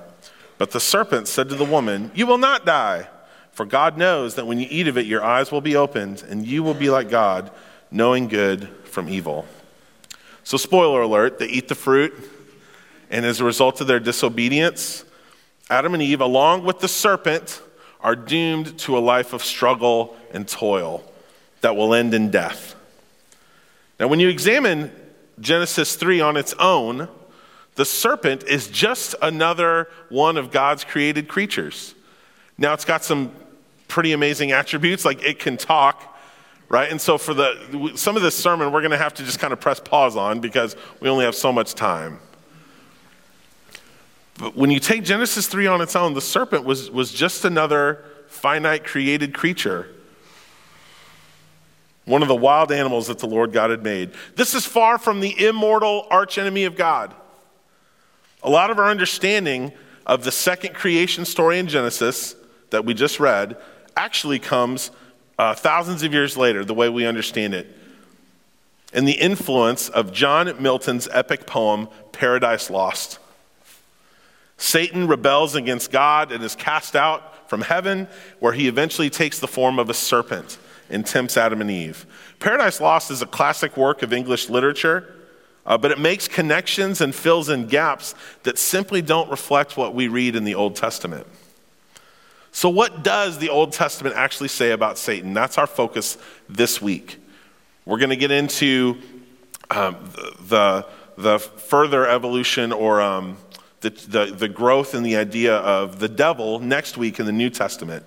But 0.56 0.70
the 0.70 0.78
serpent 0.78 1.26
said 1.26 1.48
to 1.48 1.56
the 1.56 1.64
woman, 1.64 2.12
You 2.14 2.28
will 2.28 2.38
not 2.38 2.64
die. 2.64 3.08
For 3.50 3.66
God 3.66 3.98
knows 3.98 4.36
that 4.36 4.46
when 4.46 4.60
you 4.60 4.68
eat 4.70 4.86
of 4.86 4.96
it, 4.96 5.06
your 5.06 5.24
eyes 5.24 5.50
will 5.50 5.60
be 5.60 5.74
opened, 5.74 6.22
and 6.30 6.46
you 6.46 6.62
will 6.62 6.74
be 6.74 6.90
like 6.90 7.10
God, 7.10 7.50
knowing 7.90 8.28
good 8.28 8.68
from 8.84 9.08
evil. 9.08 9.46
So, 10.44 10.56
spoiler 10.56 11.02
alert, 11.02 11.40
they 11.40 11.48
eat 11.48 11.66
the 11.66 11.74
fruit, 11.74 12.14
and 13.10 13.26
as 13.26 13.40
a 13.40 13.44
result 13.44 13.80
of 13.80 13.88
their 13.88 13.98
disobedience, 13.98 15.04
Adam 15.68 15.92
and 15.92 16.02
Eve, 16.04 16.20
along 16.20 16.62
with 16.62 16.78
the 16.78 16.86
serpent, 16.86 17.60
are 18.00 18.14
doomed 18.14 18.78
to 18.78 18.96
a 18.96 19.00
life 19.00 19.32
of 19.32 19.42
struggle 19.42 20.16
and 20.32 20.46
toil 20.46 21.02
that 21.62 21.74
will 21.74 21.92
end 21.92 22.14
in 22.14 22.30
death. 22.30 22.76
Now, 24.00 24.08
when 24.08 24.20
you 24.20 24.28
examine 24.28 24.90
Genesis 25.40 25.96
3 25.96 26.20
on 26.20 26.36
its 26.36 26.54
own, 26.58 27.08
the 27.74 27.84
serpent 27.84 28.44
is 28.44 28.68
just 28.68 29.14
another 29.22 29.88
one 30.08 30.36
of 30.36 30.50
God's 30.50 30.84
created 30.84 31.28
creatures. 31.28 31.94
Now, 32.58 32.74
it's 32.74 32.84
got 32.84 33.04
some 33.04 33.32
pretty 33.88 34.12
amazing 34.12 34.52
attributes, 34.52 35.04
like 35.04 35.22
it 35.22 35.38
can 35.38 35.56
talk, 35.56 36.18
right? 36.68 36.90
And 36.90 37.00
so, 37.00 37.16
for 37.18 37.34
the 37.34 37.92
some 37.96 38.16
of 38.16 38.22
this 38.22 38.36
sermon, 38.36 38.72
we're 38.72 38.80
going 38.80 38.90
to 38.90 38.98
have 38.98 39.14
to 39.14 39.24
just 39.24 39.38
kind 39.38 39.52
of 39.52 39.60
press 39.60 39.80
pause 39.80 40.16
on 40.16 40.40
because 40.40 40.76
we 41.00 41.08
only 41.08 41.24
have 41.24 41.34
so 41.34 41.52
much 41.52 41.74
time. 41.74 42.18
But 44.38 44.56
when 44.56 44.70
you 44.70 44.80
take 44.80 45.04
Genesis 45.04 45.46
3 45.46 45.66
on 45.66 45.80
its 45.80 45.94
own, 45.94 46.14
the 46.14 46.20
serpent 46.20 46.64
was, 46.64 46.90
was 46.90 47.12
just 47.12 47.44
another 47.44 48.04
finite 48.26 48.84
created 48.84 49.34
creature. 49.34 49.88
One 52.04 52.22
of 52.22 52.28
the 52.28 52.34
wild 52.34 52.72
animals 52.72 53.06
that 53.06 53.18
the 53.18 53.28
Lord 53.28 53.52
God 53.52 53.70
had 53.70 53.82
made. 53.82 54.10
This 54.34 54.54
is 54.54 54.66
far 54.66 54.98
from 54.98 55.20
the 55.20 55.46
immortal 55.46 56.06
archenemy 56.10 56.64
of 56.64 56.76
God. 56.76 57.14
A 58.42 58.50
lot 58.50 58.70
of 58.70 58.78
our 58.78 58.90
understanding 58.90 59.72
of 60.04 60.24
the 60.24 60.32
second 60.32 60.74
creation 60.74 61.24
story 61.24 61.58
in 61.58 61.68
Genesis 61.68 62.34
that 62.70 62.84
we 62.84 62.92
just 62.92 63.20
read 63.20 63.56
actually 63.96 64.40
comes 64.40 64.90
uh, 65.38 65.54
thousands 65.54 66.02
of 66.02 66.12
years 66.12 66.36
later, 66.36 66.64
the 66.64 66.74
way 66.74 66.88
we 66.88 67.06
understand 67.06 67.54
it, 67.54 67.66
and 68.92 69.06
the 69.06 69.12
influence 69.12 69.88
of 69.88 70.12
John 70.12 70.60
Milton's 70.60 71.08
epic 71.12 71.46
poem, 71.46 71.88
Paradise 72.10 72.68
Lost. 72.68 73.18
Satan 74.56 75.08
rebels 75.08 75.54
against 75.54 75.90
God 75.90 76.30
and 76.30 76.42
is 76.44 76.54
cast 76.54 76.94
out 76.94 77.48
from 77.48 77.62
heaven, 77.62 78.08
where 78.38 78.52
he 78.52 78.68
eventually 78.68 79.10
takes 79.10 79.38
the 79.38 79.48
form 79.48 79.78
of 79.78 79.88
a 79.88 79.94
serpent 79.94 80.58
and 80.90 81.06
tempts 81.06 81.36
Adam 81.36 81.60
and 81.60 81.70
Eve. 81.70 82.06
Paradise 82.38 82.80
Lost 82.80 83.10
is 83.10 83.22
a 83.22 83.26
classic 83.26 83.76
work 83.76 84.02
of 84.02 84.12
English 84.12 84.48
literature, 84.48 85.14
uh, 85.64 85.78
but 85.78 85.90
it 85.90 85.98
makes 85.98 86.28
connections 86.28 87.00
and 87.00 87.14
fills 87.14 87.48
in 87.48 87.66
gaps 87.66 88.14
that 88.42 88.58
simply 88.58 89.00
don't 89.00 89.30
reflect 89.30 89.76
what 89.76 89.94
we 89.94 90.08
read 90.08 90.34
in 90.36 90.44
the 90.44 90.54
Old 90.54 90.76
Testament. 90.76 91.26
So, 92.50 92.68
what 92.68 93.02
does 93.02 93.38
the 93.38 93.48
Old 93.48 93.72
Testament 93.72 94.14
actually 94.14 94.48
say 94.48 94.72
about 94.72 94.98
Satan? 94.98 95.32
That's 95.32 95.56
our 95.56 95.66
focus 95.66 96.18
this 96.48 96.82
week. 96.82 97.18
We're 97.86 97.98
going 97.98 98.10
to 98.10 98.16
get 98.16 98.30
into 98.30 98.98
um, 99.70 99.96
the, 100.40 100.86
the, 101.16 101.38
further 101.38 102.06
evolution 102.06 102.72
or 102.72 103.00
um, 103.00 103.38
the, 103.80 103.90
the, 103.90 104.26
the 104.26 104.48
growth 104.48 104.94
in 104.94 105.02
the 105.02 105.16
idea 105.16 105.56
of 105.56 105.98
the 105.98 106.08
devil 106.08 106.58
next 106.58 106.96
week 106.96 107.18
in 107.18 107.26
the 107.26 107.32
New 107.32 107.50
Testament. 107.50 108.04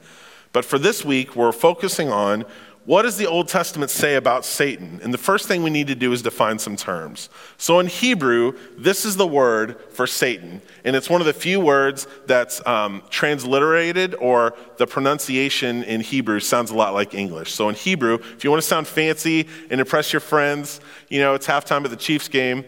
But 0.55 0.63
for 0.63 0.79
this 0.79 1.03
week, 1.03 1.35
we're 1.35 1.51
focusing 1.51 2.09
on 2.09 2.45
what 2.85 3.01
does 3.01 3.17
the 3.17 3.25
Old 3.25 3.49
Testament 3.49 3.91
say 3.91 4.15
about 4.15 4.45
Satan? 4.45 5.01
And 5.03 5.13
the 5.13 5.17
first 5.17 5.49
thing 5.49 5.63
we 5.63 5.69
need 5.69 5.87
to 5.87 5.95
do 5.95 6.13
is 6.13 6.21
define 6.21 6.59
some 6.59 6.77
terms. 6.77 7.27
So 7.57 7.81
in 7.81 7.87
Hebrew, 7.87 8.57
this 8.77 9.03
is 9.03 9.17
the 9.17 9.27
word 9.27 9.81
for 9.91 10.07
Satan. 10.07 10.61
And 10.85 10.95
it's 10.95 11.09
one 11.09 11.19
of 11.19 11.27
the 11.27 11.33
few 11.33 11.59
words 11.59 12.07
that's 12.25 12.65
um, 12.65 13.03
transliterated, 13.09 14.15
or 14.15 14.55
the 14.77 14.87
pronunciation 14.87 15.83
in 15.83 15.99
Hebrew 15.99 16.39
sounds 16.39 16.71
a 16.71 16.75
lot 16.75 16.93
like 16.93 17.13
English. 17.13 17.51
So 17.51 17.67
in 17.67 17.75
Hebrew, 17.75 18.13
if 18.13 18.45
you 18.45 18.49
want 18.49 18.63
to 18.63 18.67
sound 18.67 18.87
fancy 18.87 19.49
and 19.69 19.81
impress 19.81 20.13
your 20.13 20.21
friends, 20.21 20.79
you 21.09 21.19
know, 21.19 21.33
it's 21.33 21.47
halftime 21.47 21.83
at 21.83 21.91
the 21.91 21.97
Chiefs 21.97 22.29
game 22.29 22.63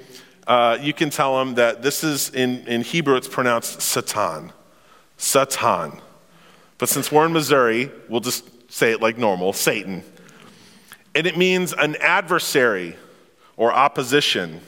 uh, 0.46 0.78
you 0.82 0.94
can 0.94 1.10
tell 1.10 1.38
them 1.38 1.56
that 1.56 1.82
this 1.82 2.04
is, 2.04 2.30
in, 2.32 2.66
in 2.68 2.82
Hebrew, 2.82 3.16
it's 3.16 3.28
pronounced 3.30 3.82
Satan. 3.82 4.52
Satan. 5.18 6.02
But 6.78 6.90
since 6.90 7.12
we're 7.12 7.26
in 7.26 7.34
Missouri, 7.34 7.92
we'll 8.08 8.22
just 8.22 8.72
say 8.72 8.92
it 8.92 9.02
like 9.02 9.18
normal 9.18 9.54
Satan. 9.54 10.04
And 11.16 11.26
it 11.26 11.38
means 11.38 11.74
an 11.74 11.96
adversary 11.98 12.96
or 13.56 13.74
opposition. 13.74 14.62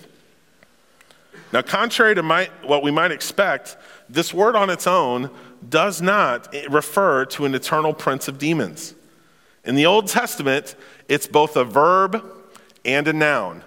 Now, 1.53 1.61
contrary 1.61 2.15
to 2.15 2.23
my, 2.23 2.49
what 2.63 2.83
we 2.83 2.91
might 2.91 3.11
expect, 3.11 3.77
this 4.07 4.33
word 4.33 4.55
on 4.55 4.69
its 4.69 4.87
own 4.87 5.29
does 5.67 6.01
not 6.01 6.53
refer 6.69 7.25
to 7.25 7.45
an 7.45 7.53
eternal 7.53 7.93
prince 7.93 8.27
of 8.27 8.37
demons. 8.37 8.95
In 9.63 9.75
the 9.75 9.85
Old 9.85 10.07
Testament, 10.07 10.75
it's 11.07 11.27
both 11.27 11.55
a 11.55 11.63
verb 11.63 12.23
and 12.85 13.07
a 13.07 13.13
noun 13.13 13.63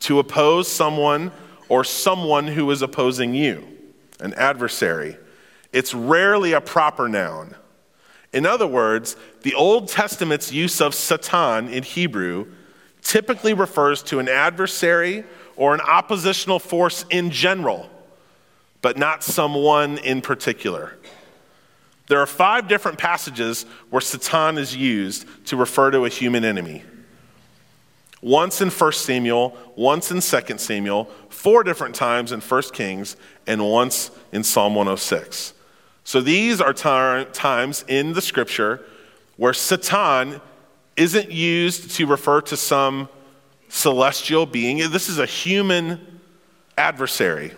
to 0.00 0.18
oppose 0.18 0.66
someone 0.66 1.30
or 1.68 1.84
someone 1.84 2.46
who 2.46 2.70
is 2.70 2.82
opposing 2.82 3.34
you, 3.34 3.66
an 4.20 4.34
adversary. 4.34 5.16
It's 5.74 5.92
rarely 5.92 6.52
a 6.52 6.60
proper 6.60 7.08
noun. 7.08 7.56
In 8.32 8.46
other 8.46 8.66
words, 8.66 9.16
the 9.42 9.54
Old 9.54 9.88
Testament's 9.88 10.52
use 10.52 10.80
of 10.80 10.94
Satan 10.94 11.68
in 11.68 11.82
Hebrew 11.82 12.46
typically 13.02 13.54
refers 13.54 14.00
to 14.04 14.20
an 14.20 14.28
adversary 14.28 15.24
or 15.56 15.74
an 15.74 15.80
oppositional 15.80 16.60
force 16.60 17.04
in 17.10 17.32
general, 17.32 17.90
but 18.82 18.96
not 18.96 19.24
someone 19.24 19.98
in 19.98 20.20
particular. 20.20 20.96
There 22.06 22.20
are 22.20 22.26
five 22.26 22.68
different 22.68 22.98
passages 22.98 23.66
where 23.90 24.00
Satan 24.00 24.58
is 24.58 24.76
used 24.76 25.26
to 25.46 25.56
refer 25.56 25.90
to 25.90 26.04
a 26.04 26.08
human 26.08 26.44
enemy. 26.44 26.84
Once 28.22 28.60
in 28.60 28.70
1 28.70 28.92
Samuel, 28.92 29.56
once 29.74 30.12
in 30.12 30.20
2 30.20 30.58
Samuel, 30.58 31.10
four 31.30 31.64
different 31.64 31.96
times 31.96 32.30
in 32.30 32.40
1 32.40 32.62
Kings, 32.72 33.16
and 33.48 33.68
once 33.68 34.12
in 34.30 34.44
Psalm 34.44 34.76
106. 34.76 35.54
So 36.04 36.20
these 36.20 36.60
are 36.60 36.72
times 36.72 37.84
in 37.88 38.12
the 38.12 38.22
scripture 38.22 38.84
where 39.36 39.54
Satan 39.54 40.40
isn't 40.96 41.30
used 41.32 41.90
to 41.92 42.06
refer 42.06 42.40
to 42.42 42.56
some 42.56 43.08
celestial 43.68 44.46
being. 44.46 44.78
This 44.90 45.08
is 45.08 45.18
a 45.18 45.26
human 45.26 46.20
adversary, 46.78 47.52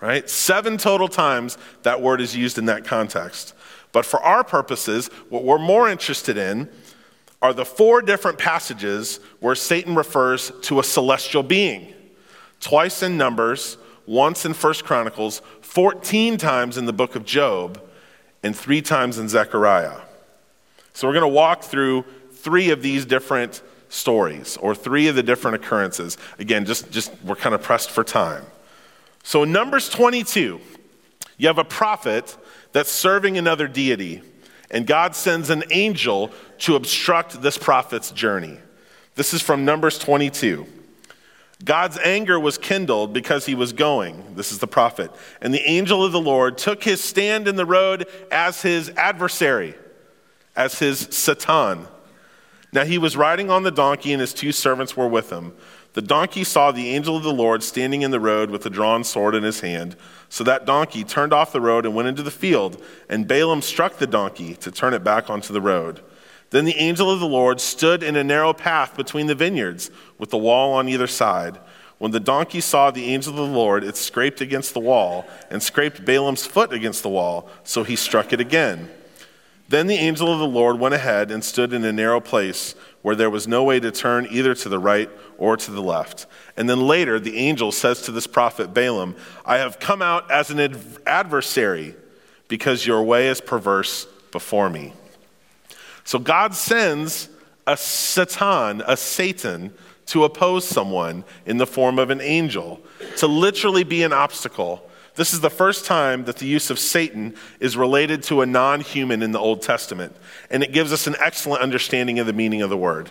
right? 0.00 0.30
Seven 0.30 0.78
total 0.78 1.08
times 1.08 1.58
that 1.82 2.00
word 2.00 2.20
is 2.20 2.34
used 2.34 2.56
in 2.56 2.66
that 2.66 2.84
context. 2.84 3.52
But 3.92 4.06
for 4.06 4.20
our 4.20 4.44
purposes, 4.44 5.08
what 5.28 5.44
we're 5.44 5.58
more 5.58 5.88
interested 5.88 6.38
in 6.38 6.68
are 7.42 7.52
the 7.52 7.64
four 7.64 8.00
different 8.00 8.38
passages 8.38 9.20
where 9.40 9.54
Satan 9.54 9.94
refers 9.94 10.52
to 10.62 10.80
a 10.80 10.84
celestial 10.84 11.42
being. 11.42 11.92
Twice 12.60 13.02
in 13.02 13.16
Numbers, 13.16 13.76
once 14.08 14.46
in 14.46 14.54
First 14.54 14.84
Chronicles, 14.84 15.42
14 15.60 16.38
times 16.38 16.78
in 16.78 16.86
the 16.86 16.92
book 16.94 17.14
of 17.14 17.26
Job, 17.26 17.80
and 18.42 18.56
three 18.56 18.80
times 18.80 19.18
in 19.18 19.28
Zechariah. 19.28 20.00
So 20.94 21.06
we're 21.06 21.12
going 21.12 21.30
to 21.30 21.34
walk 21.34 21.62
through 21.62 22.06
three 22.32 22.70
of 22.70 22.82
these 22.82 23.04
different 23.04 23.62
stories 23.90 24.56
or 24.56 24.74
three 24.74 25.08
of 25.08 25.14
the 25.14 25.22
different 25.22 25.56
occurrences. 25.56 26.16
Again, 26.38 26.64
just, 26.64 26.90
just 26.90 27.12
we're 27.22 27.36
kind 27.36 27.54
of 27.54 27.62
pressed 27.62 27.90
for 27.90 28.02
time. 28.02 28.44
So 29.22 29.42
in 29.42 29.52
Numbers 29.52 29.90
22, 29.90 30.58
you 31.36 31.46
have 31.46 31.58
a 31.58 31.64
prophet 31.64 32.34
that's 32.72 32.90
serving 32.90 33.36
another 33.36 33.68
deity, 33.68 34.22
and 34.70 34.86
God 34.86 35.14
sends 35.16 35.50
an 35.50 35.64
angel 35.70 36.30
to 36.60 36.76
obstruct 36.76 37.42
this 37.42 37.58
prophet's 37.58 38.10
journey. 38.10 38.56
This 39.16 39.34
is 39.34 39.42
from 39.42 39.66
Numbers 39.66 39.98
22. 39.98 40.66
God's 41.64 41.98
anger 41.98 42.38
was 42.38 42.56
kindled 42.56 43.12
because 43.12 43.46
he 43.46 43.54
was 43.54 43.72
going. 43.72 44.36
This 44.36 44.52
is 44.52 44.58
the 44.58 44.68
prophet. 44.68 45.10
And 45.40 45.52
the 45.52 45.68
angel 45.68 46.04
of 46.04 46.12
the 46.12 46.20
Lord 46.20 46.56
took 46.56 46.84
his 46.84 47.02
stand 47.02 47.48
in 47.48 47.56
the 47.56 47.66
road 47.66 48.06
as 48.30 48.62
his 48.62 48.90
adversary, 48.90 49.74
as 50.54 50.78
his 50.78 51.00
Satan. 51.10 51.88
Now 52.72 52.84
he 52.84 52.98
was 52.98 53.16
riding 53.16 53.50
on 53.50 53.64
the 53.64 53.70
donkey, 53.70 54.12
and 54.12 54.20
his 54.20 54.34
two 54.34 54.52
servants 54.52 54.96
were 54.96 55.08
with 55.08 55.30
him. 55.30 55.52
The 55.94 56.02
donkey 56.02 56.44
saw 56.44 56.70
the 56.70 56.90
angel 56.90 57.16
of 57.16 57.24
the 57.24 57.32
Lord 57.32 57.64
standing 57.64 58.02
in 58.02 58.12
the 58.12 58.20
road 58.20 58.50
with 58.50 58.64
a 58.66 58.70
drawn 58.70 59.02
sword 59.02 59.34
in 59.34 59.42
his 59.42 59.60
hand. 59.60 59.96
So 60.28 60.44
that 60.44 60.64
donkey 60.66 61.02
turned 61.02 61.32
off 61.32 61.50
the 61.50 61.60
road 61.60 61.86
and 61.86 61.94
went 61.94 62.08
into 62.08 62.22
the 62.22 62.30
field, 62.30 62.80
and 63.08 63.26
Balaam 63.26 63.62
struck 63.62 63.96
the 63.96 64.06
donkey 64.06 64.54
to 64.56 64.70
turn 64.70 64.94
it 64.94 65.02
back 65.02 65.28
onto 65.28 65.52
the 65.52 65.60
road. 65.60 66.02
Then 66.50 66.64
the 66.64 66.76
angel 66.76 67.10
of 67.10 67.20
the 67.20 67.26
Lord 67.26 67.60
stood 67.60 68.02
in 68.02 68.16
a 68.16 68.24
narrow 68.24 68.52
path 68.52 68.96
between 68.96 69.26
the 69.26 69.34
vineyards, 69.34 69.90
with 70.18 70.30
the 70.30 70.38
wall 70.38 70.72
on 70.72 70.88
either 70.88 71.06
side. 71.06 71.58
When 71.98 72.12
the 72.12 72.20
donkey 72.20 72.60
saw 72.60 72.90
the 72.90 73.12
angel 73.12 73.32
of 73.32 73.48
the 73.48 73.56
Lord, 73.56 73.84
it 73.84 73.96
scraped 73.96 74.40
against 74.40 74.72
the 74.72 74.80
wall, 74.80 75.26
and 75.50 75.62
scraped 75.62 76.04
Balaam's 76.04 76.46
foot 76.46 76.72
against 76.72 77.02
the 77.02 77.08
wall, 77.08 77.50
so 77.64 77.82
he 77.82 77.96
struck 77.96 78.32
it 78.32 78.40
again. 78.40 78.88
Then 79.68 79.86
the 79.86 79.96
angel 79.96 80.32
of 80.32 80.38
the 80.38 80.46
Lord 80.46 80.78
went 80.78 80.94
ahead 80.94 81.30
and 81.30 81.44
stood 81.44 81.74
in 81.74 81.84
a 81.84 81.92
narrow 81.92 82.20
place 82.20 82.74
where 83.02 83.14
there 83.14 83.28
was 83.28 83.46
no 83.46 83.62
way 83.64 83.78
to 83.80 83.90
turn 83.90 84.26
either 84.30 84.54
to 84.54 84.68
the 84.68 84.78
right 84.78 85.10
or 85.36 85.56
to 85.58 85.70
the 85.70 85.82
left. 85.82 86.26
And 86.56 86.70
then 86.70 86.86
later, 86.86 87.20
the 87.20 87.36
angel 87.36 87.70
says 87.70 88.00
to 88.02 88.12
this 88.12 88.26
prophet 88.26 88.72
Balaam, 88.72 89.14
I 89.44 89.58
have 89.58 89.78
come 89.78 90.00
out 90.00 90.30
as 90.30 90.50
an 90.50 90.76
adversary 91.06 91.94
because 92.48 92.86
your 92.86 93.02
way 93.02 93.28
is 93.28 93.42
perverse 93.42 94.06
before 94.32 94.70
me. 94.70 94.94
So 96.08 96.18
God 96.18 96.54
sends 96.54 97.28
a 97.66 97.76
Satan, 97.76 98.82
a 98.86 98.96
Satan, 98.96 99.74
to 100.06 100.24
oppose 100.24 100.66
someone 100.66 101.22
in 101.44 101.58
the 101.58 101.66
form 101.66 101.98
of 101.98 102.08
an 102.08 102.22
angel, 102.22 102.80
to 103.18 103.26
literally 103.26 103.84
be 103.84 104.02
an 104.02 104.14
obstacle. 104.14 104.88
This 105.16 105.34
is 105.34 105.42
the 105.42 105.50
first 105.50 105.84
time 105.84 106.24
that 106.24 106.38
the 106.38 106.46
use 106.46 106.70
of 106.70 106.78
Satan 106.78 107.34
is 107.60 107.76
related 107.76 108.22
to 108.22 108.40
a 108.40 108.46
non 108.46 108.80
human 108.80 109.22
in 109.22 109.32
the 109.32 109.38
Old 109.38 109.60
Testament. 109.60 110.16
And 110.48 110.62
it 110.62 110.72
gives 110.72 110.94
us 110.94 111.06
an 111.06 111.14
excellent 111.20 111.60
understanding 111.60 112.18
of 112.20 112.26
the 112.26 112.32
meaning 112.32 112.62
of 112.62 112.70
the 112.70 112.78
word, 112.78 113.10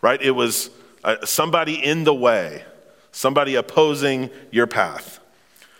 right? 0.00 0.22
It 0.22 0.30
was 0.30 0.70
uh, 1.04 1.26
somebody 1.26 1.74
in 1.74 2.04
the 2.04 2.14
way, 2.14 2.64
somebody 3.10 3.56
opposing 3.56 4.30
your 4.50 4.66
path. 4.66 5.20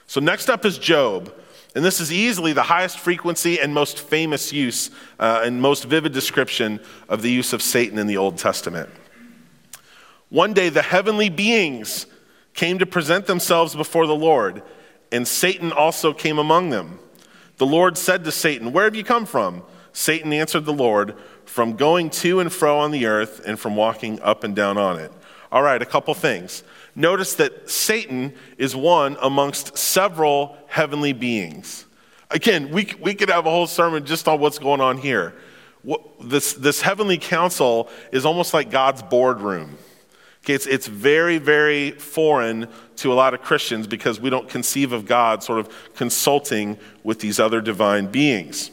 So, 0.06 0.20
next 0.20 0.50
up 0.50 0.66
is 0.66 0.76
Job. 0.76 1.32
And 1.74 1.84
this 1.84 2.00
is 2.00 2.12
easily 2.12 2.52
the 2.52 2.62
highest 2.62 2.98
frequency 2.98 3.58
and 3.58 3.72
most 3.72 3.98
famous 3.98 4.52
use 4.52 4.90
uh, 5.18 5.42
and 5.44 5.60
most 5.60 5.84
vivid 5.84 6.12
description 6.12 6.80
of 7.08 7.22
the 7.22 7.30
use 7.30 7.52
of 7.52 7.62
Satan 7.62 7.98
in 7.98 8.06
the 8.06 8.18
Old 8.18 8.36
Testament. 8.36 8.90
One 10.28 10.52
day, 10.52 10.68
the 10.68 10.82
heavenly 10.82 11.30
beings 11.30 12.06
came 12.54 12.78
to 12.78 12.86
present 12.86 13.26
themselves 13.26 13.74
before 13.74 14.06
the 14.06 14.14
Lord, 14.14 14.62
and 15.10 15.26
Satan 15.26 15.72
also 15.72 16.12
came 16.12 16.38
among 16.38 16.70
them. 16.70 16.98
The 17.56 17.66
Lord 17.66 17.96
said 17.96 18.24
to 18.24 18.32
Satan, 18.32 18.72
Where 18.72 18.84
have 18.84 18.94
you 18.94 19.04
come 19.04 19.26
from? 19.26 19.62
Satan 19.92 20.32
answered 20.32 20.64
the 20.64 20.72
Lord, 20.72 21.16
From 21.44 21.76
going 21.76 22.10
to 22.10 22.40
and 22.40 22.52
fro 22.52 22.78
on 22.78 22.90
the 22.90 23.06
earth 23.06 23.42
and 23.46 23.58
from 23.58 23.76
walking 23.76 24.20
up 24.20 24.44
and 24.44 24.56
down 24.56 24.78
on 24.78 24.98
it. 24.98 25.12
All 25.50 25.62
right, 25.62 25.80
a 25.80 25.86
couple 25.86 26.14
things. 26.14 26.64
Notice 26.94 27.34
that 27.36 27.70
Satan 27.70 28.34
is 28.58 28.76
one 28.76 29.16
amongst 29.22 29.78
several 29.78 30.56
heavenly 30.66 31.12
beings. 31.12 31.86
Again, 32.30 32.70
we, 32.70 32.92
we 33.00 33.14
could 33.14 33.30
have 33.30 33.46
a 33.46 33.50
whole 33.50 33.66
sermon 33.66 34.04
just 34.04 34.28
on 34.28 34.40
what's 34.40 34.58
going 34.58 34.80
on 34.80 34.98
here. 34.98 35.34
What, 35.82 36.02
this, 36.20 36.52
this 36.54 36.80
heavenly 36.80 37.18
council 37.18 37.88
is 38.10 38.24
almost 38.24 38.54
like 38.54 38.70
God's 38.70 39.02
boardroom. 39.02 39.76
Okay, 40.44 40.54
it's, 40.54 40.66
it's 40.66 40.86
very, 40.86 41.38
very 41.38 41.92
foreign 41.92 42.68
to 42.96 43.12
a 43.12 43.14
lot 43.14 43.32
of 43.32 43.42
Christians 43.42 43.86
because 43.86 44.20
we 44.20 44.28
don't 44.28 44.48
conceive 44.48 44.92
of 44.92 45.06
God 45.06 45.42
sort 45.42 45.60
of 45.60 45.94
consulting 45.94 46.78
with 47.04 47.20
these 47.20 47.38
other 47.38 47.60
divine 47.60 48.06
beings. 48.06 48.70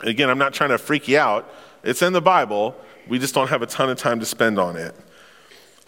Again, 0.00 0.28
I'm 0.28 0.38
not 0.38 0.52
trying 0.52 0.70
to 0.70 0.78
freak 0.78 1.08
you 1.08 1.18
out. 1.18 1.52
It's 1.82 2.02
in 2.02 2.12
the 2.12 2.20
Bible. 2.20 2.76
We 3.08 3.18
just 3.18 3.34
don't 3.34 3.48
have 3.48 3.62
a 3.62 3.66
ton 3.66 3.88
of 3.88 3.98
time 3.98 4.20
to 4.20 4.26
spend 4.26 4.58
on 4.58 4.76
it. 4.76 4.94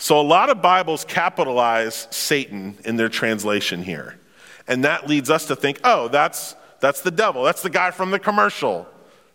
So, 0.03 0.19
a 0.19 0.23
lot 0.23 0.49
of 0.49 0.63
Bibles 0.63 1.05
capitalize 1.05 2.09
Satan 2.11 2.79
in 2.87 2.97
their 2.97 3.11
translation 3.11 3.83
here. 3.83 4.19
And 4.67 4.85
that 4.85 5.07
leads 5.07 5.29
us 5.29 5.45
to 5.49 5.57
think, 5.57 5.79
oh, 5.85 6.09
that's, 6.09 6.57
that's 6.81 7.03
the 7.03 7.11
devil. 7.11 7.45
That's 7.45 7.61
the 7.61 7.69
guy 7.69 7.91
from 7.91 8.11
the 8.11 8.19
commercial, 8.19 8.89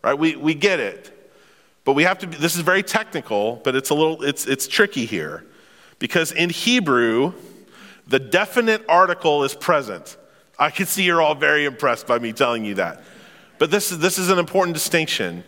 right? 0.03 0.17
We, 0.17 0.35
we 0.35 0.55
get 0.55 0.79
it. 0.79 1.31
But 1.83 1.93
we 1.93 2.01
have 2.01 2.17
to, 2.17 2.27
be, 2.27 2.37
this 2.37 2.55
is 2.55 2.61
very 2.61 2.81
technical, 2.81 3.61
but 3.63 3.75
it's 3.75 3.91
a 3.91 3.93
little, 3.93 4.23
it's, 4.23 4.47
it's 4.47 4.67
tricky 4.67 5.05
here. 5.05 5.45
Because 5.99 6.31
in 6.31 6.49
Hebrew, 6.49 7.33
the 8.07 8.17
definite 8.17 8.83
article 8.89 9.43
is 9.43 9.53
present. 9.53 10.17
I 10.57 10.71
can 10.71 10.87
see 10.87 11.03
you're 11.03 11.21
all 11.21 11.35
very 11.35 11.65
impressed 11.65 12.07
by 12.07 12.17
me 12.17 12.33
telling 12.33 12.65
you 12.65 12.73
that. 12.75 13.03
But 13.59 13.69
this 13.69 13.91
is, 13.91 13.99
this 13.99 14.17
is 14.17 14.31
an 14.31 14.39
important 14.39 14.73
distinction. 14.73 15.43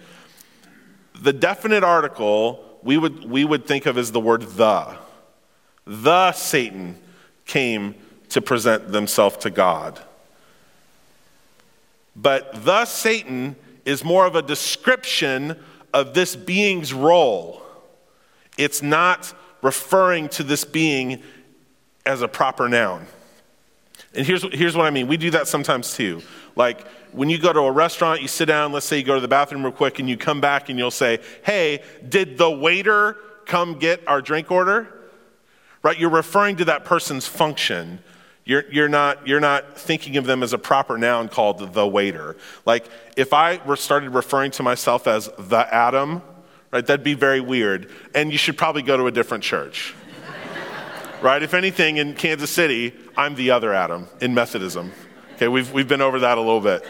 The 1.19 1.33
definite 1.33 1.83
article 1.83 2.63
we 2.83 2.99
would, 2.99 3.27
we 3.27 3.43
would 3.43 3.65
think 3.65 3.87
of 3.87 3.97
as 3.97 4.11
the 4.11 4.19
word 4.19 4.43
the 4.43 5.06
the 5.87 6.33
Satan 6.33 6.97
came 7.45 7.95
to 8.29 8.41
present 8.41 8.91
themselves 8.91 9.37
to 9.37 9.49
God. 9.49 9.99
But 12.15 12.65
the 12.65 12.85
Satan 12.85 13.55
is 13.85 14.03
more 14.03 14.25
of 14.25 14.35
a 14.35 14.41
description 14.41 15.57
of 15.93 16.13
this 16.13 16.35
being's 16.35 16.93
role. 16.93 17.61
It's 18.57 18.81
not 18.81 19.33
referring 19.61 20.27
to 20.29 20.43
this 20.43 20.65
being 20.65 21.23
as 22.05 22.21
a 22.21 22.27
proper 22.27 22.67
noun. 22.67 23.05
And 24.13 24.25
here's, 24.25 24.43
here's 24.53 24.75
what 24.75 24.87
I 24.87 24.89
mean. 24.89 25.07
We 25.07 25.15
do 25.15 25.31
that 25.31 25.47
sometimes 25.47 25.93
too. 25.93 26.21
Like 26.55 26.85
when 27.11 27.29
you 27.29 27.37
go 27.37 27.53
to 27.53 27.59
a 27.61 27.71
restaurant, 27.71 28.21
you 28.21 28.27
sit 28.27 28.45
down, 28.45 28.71
let's 28.73 28.85
say 28.85 28.97
you 28.97 29.03
go 29.03 29.15
to 29.15 29.21
the 29.21 29.27
bathroom 29.27 29.63
real 29.63 29.71
quick, 29.71 29.99
and 29.99 30.09
you 30.09 30.17
come 30.17 30.41
back 30.41 30.69
and 30.69 30.77
you'll 30.77 30.91
say, 30.91 31.19
Hey, 31.43 31.83
did 32.07 32.37
the 32.37 32.49
waiter 32.49 33.17
come 33.45 33.79
get 33.79 34.05
our 34.07 34.21
drink 34.21 34.51
order? 34.51 34.96
Right? 35.83 35.97
You're 35.99 36.09
referring 36.09 36.57
to 36.57 36.65
that 36.65 36.85
person's 36.85 37.27
function. 37.27 37.99
You're, 38.45 38.63
you're, 38.71 38.87
not, 38.87 39.27
you're 39.27 39.39
not 39.39 39.77
thinking 39.77 40.17
of 40.17 40.25
them 40.25 40.41
as 40.41 40.53
a 40.53 40.57
proper 40.57 40.97
noun 40.97 41.27
called 41.27 41.73
the 41.73 41.85
waiter. 41.85 42.37
Like, 42.65 42.89
if 43.17 43.33
I 43.33 43.59
were 43.65 43.75
started 43.75 44.11
referring 44.11 44.51
to 44.51 44.63
myself 44.63 45.05
as 45.05 45.29
the 45.37 45.67
Adam, 45.73 46.21
right, 46.71 46.85
that'd 46.85 47.03
be 47.03 47.13
very 47.13 47.41
weird. 47.41 47.91
And 48.15 48.31
you 48.31 48.37
should 48.37 48.57
probably 48.57 48.83
go 48.83 48.95
to 48.95 49.07
a 49.07 49.11
different 49.11 49.43
church. 49.43 49.93
right? 51.21 51.43
If 51.43 51.53
anything, 51.53 51.97
in 51.97 52.13
Kansas 52.13 52.49
City, 52.49 52.93
I'm 53.17 53.35
the 53.35 53.51
other 53.51 53.73
Adam 53.73 54.07
in 54.21 54.33
Methodism. 54.33 54.93
Okay, 55.35 55.49
we've, 55.49 55.71
we've 55.73 55.87
been 55.87 56.01
over 56.01 56.19
that 56.21 56.37
a 56.37 56.41
little 56.41 56.61
bit. 56.61 56.85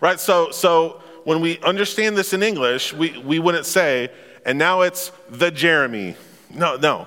Right? 0.00 0.18
So, 0.18 0.50
so 0.50 1.02
when 1.24 1.40
we 1.40 1.58
understand 1.60 2.16
this 2.16 2.32
in 2.32 2.42
English, 2.42 2.92
we, 2.92 3.16
we 3.18 3.38
wouldn't 3.38 3.66
say, 3.66 4.10
and 4.44 4.58
now 4.58 4.80
it's 4.80 5.12
the 5.28 5.50
Jeremy. 5.50 6.16
No, 6.52 6.76
no. 6.76 7.06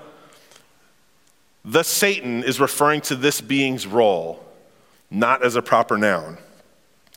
The 1.63 1.83
Satan 1.83 2.43
is 2.43 2.59
referring 2.59 3.01
to 3.01 3.15
this 3.15 3.39
being's 3.39 3.85
role, 3.85 4.43
not 5.09 5.43
as 5.43 5.55
a 5.55 5.61
proper 5.61 5.97
noun. 5.97 6.37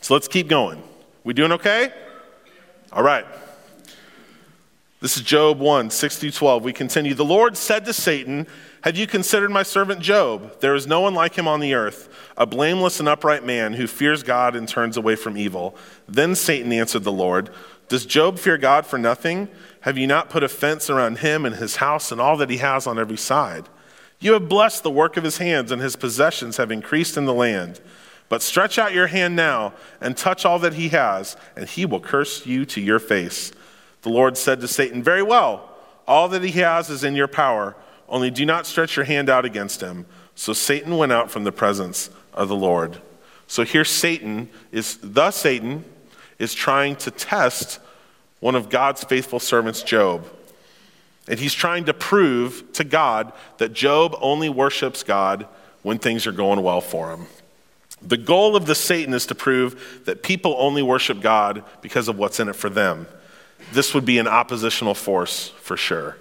So 0.01 0.15
let's 0.15 0.29
keep 0.29 0.49
going. 0.49 0.83
We 1.23 1.33
doing 1.33 1.53
okay? 1.53 1.93
All 2.93 3.03
right. 3.03 3.25
This 5.01 5.17
is 5.17 5.23
Job 5.23 5.59
1, 5.59 5.91
6 5.91 6.19
through 6.19 6.31
12. 6.31 6.65
We 6.65 6.73
continue. 6.73 7.15
The 7.15 7.25
Lord 7.25 7.57
said 7.57 7.85
to 7.87 7.93
Satan, 7.93 8.47
Have 8.83 8.97
you 8.97 9.07
considered 9.07 9.51
my 9.51 9.63
servant 9.63 10.01
Job? 10.01 10.61
There 10.61 10.75
is 10.75 10.87
no 10.87 11.01
one 11.01 11.15
like 11.15 11.35
him 11.35 11.49
on 11.49 11.61
the 11.61 11.75
earth, 11.75 12.09
a 12.37 12.47
blameless 12.47 13.01
and 13.01 13.09
upright 13.09 13.45
man 13.45 13.75
who 13.75 13.87
fears 13.87 14.23
God 14.23 14.57
and 14.57 14.69
turns 14.69 14.97
away 14.97 15.17
from 15.17 15.37
evil. 15.37 15.77
Then 16.09 16.35
Satan 16.35 16.73
answered 16.73 17.05
the 17.05 17.13
Lord, 17.13 17.51
Does 17.89 18.07
Job 18.07 18.39
fear 18.39 18.57
God 18.57 18.87
for 18.87 18.99
nothing? 18.99 19.49
Have 19.81 19.99
you 19.99 20.07
not 20.07 20.31
put 20.31 20.43
a 20.43 20.49
fence 20.49 20.89
around 20.89 21.19
him 21.19 21.45
and 21.45 21.57
his 21.57 21.77
house 21.77 22.11
and 22.11 22.21
all 22.21 22.39
that 22.39 22.49
he 22.49 22.59
has 22.59 22.87
on 22.87 22.99
every 22.99 23.19
side? 23.19 23.69
You 24.25 24.33
have 24.33 24.49
blessed 24.49 24.85
the 24.85 24.91
work 24.91 25.19
of 25.19 25.23
his 25.23 25.37
hands, 25.37 25.71
and 25.71 25.83
his 25.83 25.97
possessions 25.97 26.57
have 26.57 26.71
increased 26.71 27.19
in 27.19 27.27
the 27.27 27.35
land. 27.35 27.79
But 28.31 28.41
stretch 28.41 28.79
out 28.79 28.95
your 28.95 29.09
hand 29.09 29.37
now 29.37 29.75
and 30.01 30.17
touch 30.17 30.47
all 30.47 30.59
that 30.61 30.73
he 30.73 30.89
has, 30.89 31.37
and 31.55 31.69
he 31.69 31.85
will 31.85 32.01
curse 32.01 32.47
you 32.47 32.65
to 32.65 32.81
your 32.81 32.99
face. 32.99 33.53
The 34.01 34.09
Lord 34.09 34.39
said 34.39 34.63
to 34.63 34.67
Satan, 34.67 35.03
Very 35.03 35.23
well, 35.23 35.69
all 36.09 36.31
that 36.31 36.43
he 36.43 36.53
has 36.63 36.89
is 36.89 37.05
in 37.05 37.15
your 37.15 37.29
power, 37.29 37.77
only 38.09 38.31
do 38.31 38.47
not 38.47 38.65
stretch 38.65 38.97
your 38.97 39.05
hand 39.05 39.29
out 39.29 39.45
against 39.45 39.83
him. 39.83 40.07
So 40.35 40.55
Satan 40.55 40.97
went 40.97 41.13
out 41.13 41.31
from 41.31 41.45
the 41.45 41.53
presence 41.53 42.09
of 42.33 42.49
the 42.49 42.57
Lord. 42.57 43.03
So 43.47 43.63
here 43.63 43.85
Satan 43.85 44.49
is, 44.73 44.97
the 45.03 45.33
Satan 45.33 45.85
is 46.39 46.55
trying 46.55 46.97
to 46.97 47.11
test 47.11 47.79
one 48.41 48.55
of 48.55 48.71
God's 48.71 49.05
faithful 49.05 49.39
servants, 49.39 49.83
Job. 49.83 50.27
And 51.29 51.39
he's 51.39 51.55
trying 51.55 51.85
to 51.87 51.95
prove 51.95 52.73
to 52.75 52.85
God 52.85 53.33
that 53.59 53.73
Job 53.73 54.17
only 54.21 54.49
worships 54.49 55.03
God 55.03 55.47
when 55.83 55.99
things 55.99 56.27
are 56.27 56.33
going 56.33 56.63
well 56.63 56.81
for 56.81 57.13
him. 57.13 57.27
The 58.03 58.17
goal 58.19 58.57
of 58.57 58.67
the 58.67 58.75
Satan 58.75 59.15
is 59.15 59.27
to 59.27 59.35
prove 59.35 60.03
that 60.05 60.23
people 60.23 60.55
only 60.59 60.83
worship 60.83 61.21
God 61.21 61.65
because 61.81 62.09
of 62.09 62.19
what's 62.19 62.41
in 62.41 62.49
it 62.49 62.57
for 62.57 62.69
them. 62.69 63.07
This 63.73 63.95
would 63.95 64.05
be 64.05 64.19
an 64.19 64.29
oppositional 64.29 64.95
force 64.95 65.49
for 65.61 65.77
sure. 65.77 66.19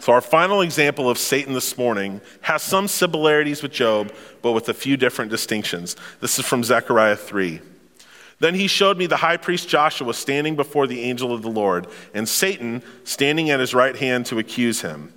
So, 0.00 0.12
our 0.12 0.22
final 0.22 0.62
example 0.62 1.10
of 1.10 1.18
Satan 1.18 1.52
this 1.52 1.76
morning 1.76 2.22
has 2.40 2.62
some 2.62 2.88
similarities 2.88 3.62
with 3.62 3.70
Job, 3.70 4.12
but 4.40 4.52
with 4.52 4.68
a 4.70 4.74
few 4.74 4.96
different 4.96 5.30
distinctions. 5.30 5.94
This 6.20 6.38
is 6.38 6.46
from 6.46 6.64
Zechariah 6.64 7.16
3. 7.16 7.60
Then 8.40 8.54
he 8.54 8.66
showed 8.66 8.98
me 8.98 9.06
the 9.06 9.18
high 9.18 9.36
priest 9.36 9.68
Joshua 9.68 10.12
standing 10.14 10.56
before 10.56 10.86
the 10.86 11.02
angel 11.02 11.32
of 11.32 11.42
the 11.42 11.50
Lord, 11.50 11.86
and 12.14 12.28
Satan 12.28 12.82
standing 13.04 13.50
at 13.50 13.60
his 13.60 13.74
right 13.74 13.94
hand 13.94 14.26
to 14.26 14.38
accuse 14.38 14.80
him. 14.80 15.12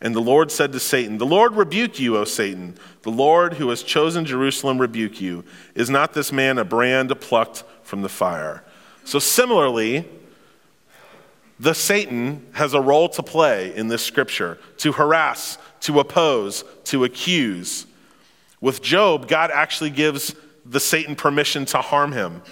And 0.00 0.14
the 0.14 0.20
Lord 0.20 0.52
said 0.52 0.70
to 0.72 0.80
Satan, 0.80 1.18
The 1.18 1.26
Lord 1.26 1.56
rebuke 1.56 1.98
you, 1.98 2.16
O 2.16 2.24
Satan. 2.24 2.76
The 3.02 3.10
Lord 3.10 3.54
who 3.54 3.68
has 3.70 3.82
chosen 3.82 4.24
Jerusalem 4.24 4.78
rebuke 4.78 5.20
you. 5.20 5.44
Is 5.74 5.90
not 5.90 6.14
this 6.14 6.30
man 6.30 6.56
a 6.56 6.64
brand 6.64 7.12
plucked 7.20 7.64
from 7.82 8.02
the 8.02 8.08
fire? 8.08 8.64
So, 9.02 9.18
similarly, 9.18 10.08
the 11.58 11.74
Satan 11.74 12.46
has 12.52 12.74
a 12.74 12.80
role 12.80 13.08
to 13.08 13.24
play 13.24 13.74
in 13.74 13.88
this 13.88 14.04
scripture 14.04 14.58
to 14.76 14.92
harass, 14.92 15.58
to 15.80 15.98
oppose, 15.98 16.62
to 16.84 17.02
accuse. 17.02 17.86
With 18.60 18.82
Job, 18.82 19.26
God 19.26 19.50
actually 19.52 19.90
gives 19.90 20.36
the 20.64 20.78
Satan 20.78 21.16
permission 21.16 21.64
to 21.66 21.78
harm 21.78 22.12
him. 22.12 22.42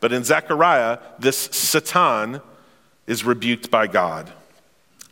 But 0.00 0.12
in 0.12 0.24
Zechariah, 0.24 0.98
this 1.18 1.36
Satan 1.36 2.40
is 3.06 3.24
rebuked 3.24 3.70
by 3.70 3.86
God. 3.86 4.32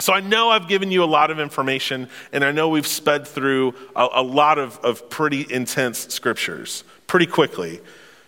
So 0.00 0.12
I 0.12 0.20
know 0.20 0.50
I've 0.50 0.68
given 0.68 0.90
you 0.90 1.02
a 1.02 1.06
lot 1.06 1.30
of 1.30 1.40
information, 1.40 2.08
and 2.32 2.44
I 2.44 2.52
know 2.52 2.68
we've 2.68 2.86
sped 2.86 3.26
through 3.26 3.74
a, 3.96 4.08
a 4.14 4.22
lot 4.22 4.58
of, 4.58 4.78
of 4.84 5.10
pretty 5.10 5.46
intense 5.50 6.14
scriptures 6.14 6.84
pretty 7.06 7.26
quickly. 7.26 7.80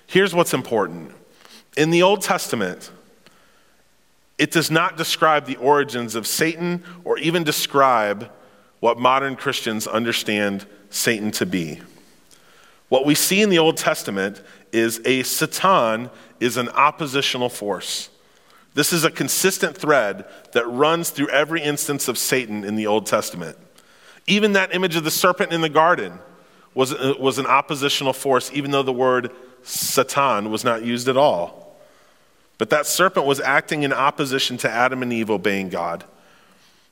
Here's 0.07 0.35
what's 0.35 0.53
important 0.53 1.13
in 1.77 1.91
the 1.91 2.03
Old 2.03 2.23
Testament, 2.23 2.91
it 4.39 4.51
does 4.51 4.71
not 4.71 4.97
describe 4.97 5.47
the 5.47 5.57
origins 5.57 6.15
of 6.15 6.27
Satan 6.27 6.83
or 7.05 7.19
even 7.19 7.45
describe 7.45 8.31
what 8.81 8.99
modern 8.99 9.37
Christians 9.37 9.87
understand 9.87 10.67
Satan 10.89 11.31
to 11.33 11.47
be. 11.47 11.81
What 12.89 13.07
we 13.07 13.15
see 13.15 13.41
in 13.41 13.51
the 13.51 13.59
Old 13.59 13.77
Testament 13.77 14.43
is 14.73 15.01
a 15.05 15.23
Satan 15.23 16.11
is 16.39 16.57
an 16.57 16.69
oppositional 16.71 17.49
force. 17.49 18.11
This 18.75 18.93
is 18.93 19.05
a 19.05 19.11
consistent 19.11 19.77
thread 19.77 20.25
that 20.53 20.67
runs 20.67 21.11
through 21.11 21.29
every 21.29 21.63
instance 21.63 22.09
of 22.09 22.17
Satan 22.17 22.65
in 22.65 22.77
the 22.77 22.87
Old 22.87 23.07
Testament. 23.07 23.59
Even 24.27 24.53
that 24.53 24.75
image 24.75 24.97
of 24.97 25.05
the 25.05 25.11
serpent 25.11 25.53
in 25.53 25.61
the 25.61 25.69
garden 25.69 26.19
was, 26.75 26.93
uh, 26.93 27.15
was 27.19 27.39
an 27.39 27.47
oppositional 27.47 28.13
force, 28.13 28.51
even 28.53 28.71
though 28.71 28.83
the 28.83 28.93
word 28.93 29.33
Satan 29.63 30.51
was 30.51 30.65
not 30.65 30.85
used 30.85 31.09
at 31.09 31.17
all. 31.17 31.77
But 32.59 32.71
that 32.71 32.87
serpent 32.87 33.27
was 33.27 33.41
acting 33.41 33.83
in 33.83 33.93
opposition 33.93 34.57
to 34.59 34.71
Adam 34.71 35.03
and 35.03 35.13
Eve 35.13 35.31
obeying 35.31 35.69
God. 35.69 36.05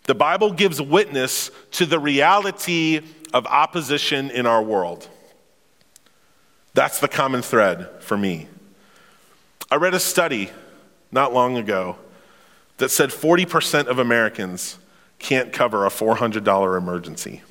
The 0.04 0.14
Bible 0.14 0.50
gives 0.52 0.80
witness 0.80 1.50
to 1.72 1.86
the 1.86 1.98
reality 1.98 3.02
of 3.34 3.46
opposition 3.46 4.30
in 4.30 4.46
our 4.46 4.62
world. 4.62 5.08
That's 6.74 7.00
the 7.00 7.09
common 7.09 7.42
thread 7.42 7.88
for 8.00 8.16
me. 8.16 8.48
I 9.70 9.76
read 9.76 9.94
a 9.94 10.00
study 10.00 10.50
not 11.11 11.33
long 11.33 11.57
ago 11.57 11.96
that 12.78 12.90
said 12.90 13.11
40% 13.11 13.87
of 13.87 13.98
Americans 13.98 14.78
can't 15.18 15.52
cover 15.52 15.85
a 15.85 15.90
$400 15.90 16.78
emergency. 16.78 17.42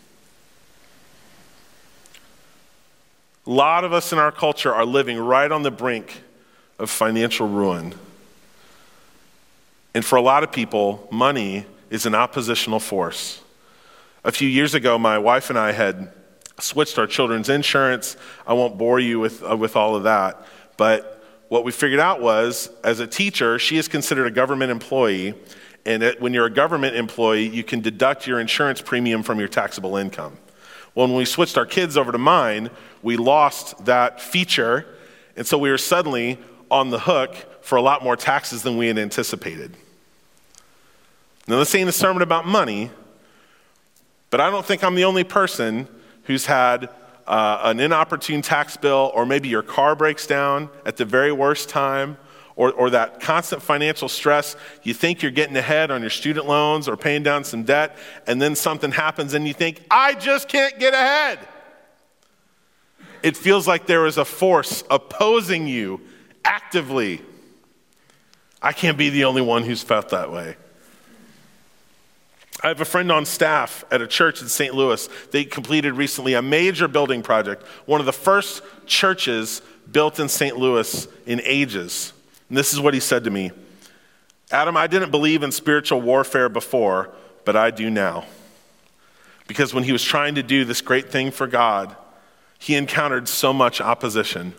A 3.45 3.49
lot 3.49 3.83
of 3.83 3.93
us 3.93 4.11
in 4.11 4.19
our 4.19 4.31
culture 4.31 4.73
are 4.73 4.85
living 4.85 5.17
right 5.17 5.51
on 5.51 5.63
the 5.63 5.71
brink 5.71 6.21
of 6.79 6.89
financial 6.89 7.47
ruin. 7.47 7.93
And 9.93 10.03
for 10.03 10.15
a 10.15 10.21
lot 10.21 10.43
of 10.43 10.51
people, 10.51 11.07
money 11.11 11.65
is 11.89 12.05
an 12.05 12.13
oppositional 12.13 12.79
force. 12.79 13.41
A 14.23 14.31
few 14.31 14.47
years 14.49 14.73
ago, 14.73 14.97
my 14.97 15.17
wife 15.17 15.49
and 15.49 15.57
I 15.57 15.71
had 15.71 16.11
switched 16.59 16.97
our 16.97 17.07
children's 17.07 17.49
insurance. 17.49 18.17
I 18.45 18.53
won't 18.53 18.77
bore 18.77 18.99
you 18.99 19.19
with, 19.19 19.43
uh, 19.43 19.55
with 19.55 19.75
all 19.75 19.95
of 19.95 20.03
that, 20.03 20.45
but 20.75 21.17
what 21.49 21.63
we 21.63 21.71
figured 21.71 21.99
out 21.99 22.21
was 22.21 22.69
as 22.83 22.99
a 22.99 23.07
teacher, 23.07 23.57
she 23.57 23.77
is 23.77 23.87
considered 23.87 24.27
a 24.27 24.31
government 24.31 24.71
employee. 24.71 25.33
And 25.85 26.03
it, 26.03 26.19
when 26.19 26.33
you're 26.33 26.47
a 26.47 26.53
government 26.53 26.95
employee, 26.97 27.47
you 27.47 27.63
can 27.63 27.79
deduct 27.79 28.27
your 28.27 28.39
insurance 28.39 28.81
premium 28.81 29.23
from 29.23 29.39
your 29.39 29.47
taxable 29.47 29.95
income. 29.95 30.37
Well, 30.93 31.07
when 31.07 31.15
we 31.15 31.25
switched 31.25 31.57
our 31.57 31.65
kids 31.65 31.95
over 31.95 32.11
to 32.11 32.17
mine, 32.17 32.69
we 33.01 33.15
lost 33.15 33.85
that 33.85 34.19
feature. 34.19 34.85
And 35.37 35.47
so 35.47 35.57
we 35.57 35.69
were 35.69 35.77
suddenly 35.77 36.39
on 36.69 36.89
the 36.89 36.99
hook 36.99 37.35
for 37.61 37.77
a 37.77 37.81
lot 37.81 38.03
more 38.03 38.17
taxes 38.17 38.63
than 38.63 38.77
we 38.77 38.87
had 38.87 38.97
anticipated. 38.97 39.75
Now, 41.47 41.59
this 41.59 41.73
ain't 41.75 41.87
a 41.87 41.93
sermon 41.93 42.21
about 42.21 42.45
money, 42.45 42.91
but 44.29 44.41
I 44.41 44.49
don't 44.49 44.65
think 44.65 44.83
I'm 44.83 44.95
the 44.95 45.05
only 45.05 45.23
person 45.23 45.87
who's 46.27 46.45
had 46.45 46.89
uh, 47.25 47.59
an 47.63 47.79
inopportune 47.79 48.41
tax 48.41 48.77
bill, 48.77 49.11
or 49.13 49.25
maybe 49.25 49.49
your 49.49 49.63
car 49.63 49.95
breaks 49.95 50.27
down 50.27 50.69
at 50.85 50.97
the 50.97 51.05
very 51.05 51.31
worst 51.31 51.67
time, 51.67 52.17
or, 52.55 52.71
or 52.73 52.89
that 52.89 53.19
constant 53.19 53.61
financial 53.61 54.09
stress, 54.09 54.55
you 54.83 54.93
think 54.93 55.21
you're 55.21 55.31
getting 55.31 55.55
ahead 55.55 55.91
on 55.91 56.01
your 56.01 56.09
student 56.09 56.47
loans 56.47 56.87
or 56.87 56.97
paying 56.97 57.23
down 57.23 57.43
some 57.43 57.63
debt, 57.63 57.97
and 58.25 58.41
then 58.41 58.55
something 58.55 58.91
happens 58.91 59.33
and 59.33 59.47
you 59.47 59.53
think, 59.53 59.81
I 59.91 60.15
just 60.15 60.47
can't 60.47 60.77
get 60.79 60.93
ahead. 60.93 61.39
It 63.23 63.37
feels 63.37 63.67
like 63.67 63.85
there 63.85 64.05
is 64.05 64.17
a 64.17 64.25
force 64.25 64.83
opposing 64.89 65.67
you 65.67 66.01
actively. 66.43 67.21
I 68.61 68.73
can't 68.73 68.97
be 68.97 69.09
the 69.09 69.25
only 69.25 69.41
one 69.41 69.63
who's 69.63 69.83
felt 69.83 70.09
that 70.09 70.31
way. 70.31 70.55
I 72.63 72.69
have 72.69 72.81
a 72.81 72.85
friend 72.85 73.11
on 73.11 73.25
staff 73.25 73.85
at 73.91 74.01
a 74.01 74.07
church 74.07 74.41
in 74.41 74.47
St. 74.47 74.73
Louis. 74.73 75.07
They 75.31 75.45
completed 75.45 75.93
recently 75.93 76.33
a 76.33 76.41
major 76.41 76.87
building 76.87 77.21
project, 77.21 77.63
one 77.85 77.99
of 77.99 78.05
the 78.05 78.13
first 78.13 78.63
churches 78.87 79.61
built 79.91 80.19
in 80.19 80.27
St. 80.27 80.57
Louis 80.57 81.07
in 81.25 81.39
ages. 81.43 82.13
And 82.49 82.57
this 82.57 82.73
is 82.73 82.79
what 82.79 82.93
he 82.93 82.99
said 82.99 83.23
to 83.25 83.29
me 83.29 83.51
Adam, 84.51 84.77
I 84.77 84.87
didn't 84.87 85.11
believe 85.11 85.43
in 85.43 85.51
spiritual 85.51 86.01
warfare 86.01 86.49
before, 86.49 87.13
but 87.45 87.55
I 87.55 87.69
do 87.71 87.89
now. 87.89 88.25
Because 89.47 89.73
when 89.73 89.83
he 89.83 89.91
was 89.91 90.03
trying 90.03 90.35
to 90.35 90.43
do 90.43 90.65
this 90.65 90.81
great 90.81 91.09
thing 91.09 91.31
for 91.31 91.47
God, 91.47 91.95
he 92.59 92.75
encountered 92.75 93.27
so 93.27 93.53
much 93.53 93.79
opposition. 93.79 94.53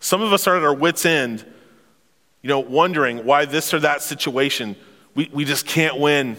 Some 0.00 0.22
of 0.22 0.32
us 0.32 0.46
are 0.46 0.56
at 0.56 0.62
our 0.62 0.74
wits' 0.74 1.06
end, 1.06 1.44
you 2.42 2.48
know, 2.48 2.60
wondering 2.60 3.24
why 3.24 3.46
this 3.46 3.72
or 3.72 3.80
that 3.80 4.02
situation, 4.02 4.76
we, 5.14 5.30
we 5.32 5.44
just 5.44 5.66
can't 5.66 5.98
win. 5.98 6.36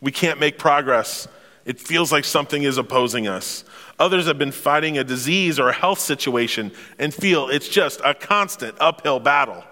We 0.00 0.12
can't 0.12 0.40
make 0.40 0.58
progress. 0.58 1.28
It 1.64 1.78
feels 1.78 2.10
like 2.10 2.24
something 2.24 2.62
is 2.62 2.78
opposing 2.78 3.28
us. 3.28 3.64
Others 3.98 4.26
have 4.26 4.38
been 4.38 4.52
fighting 4.52 4.96
a 4.96 5.04
disease 5.04 5.58
or 5.58 5.68
a 5.68 5.72
health 5.74 6.00
situation 6.00 6.72
and 6.98 7.12
feel 7.12 7.48
it's 7.48 7.68
just 7.68 8.00
a 8.02 8.14
constant 8.14 8.74
uphill 8.80 9.20
battle. 9.20 9.62